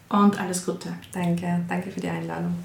und 0.09 0.39
alles 0.39 0.65
Gute. 0.65 0.93
Danke, 1.11 1.59
danke 1.67 1.91
für 1.91 1.99
die 1.99 2.09
Einladung. 2.09 2.55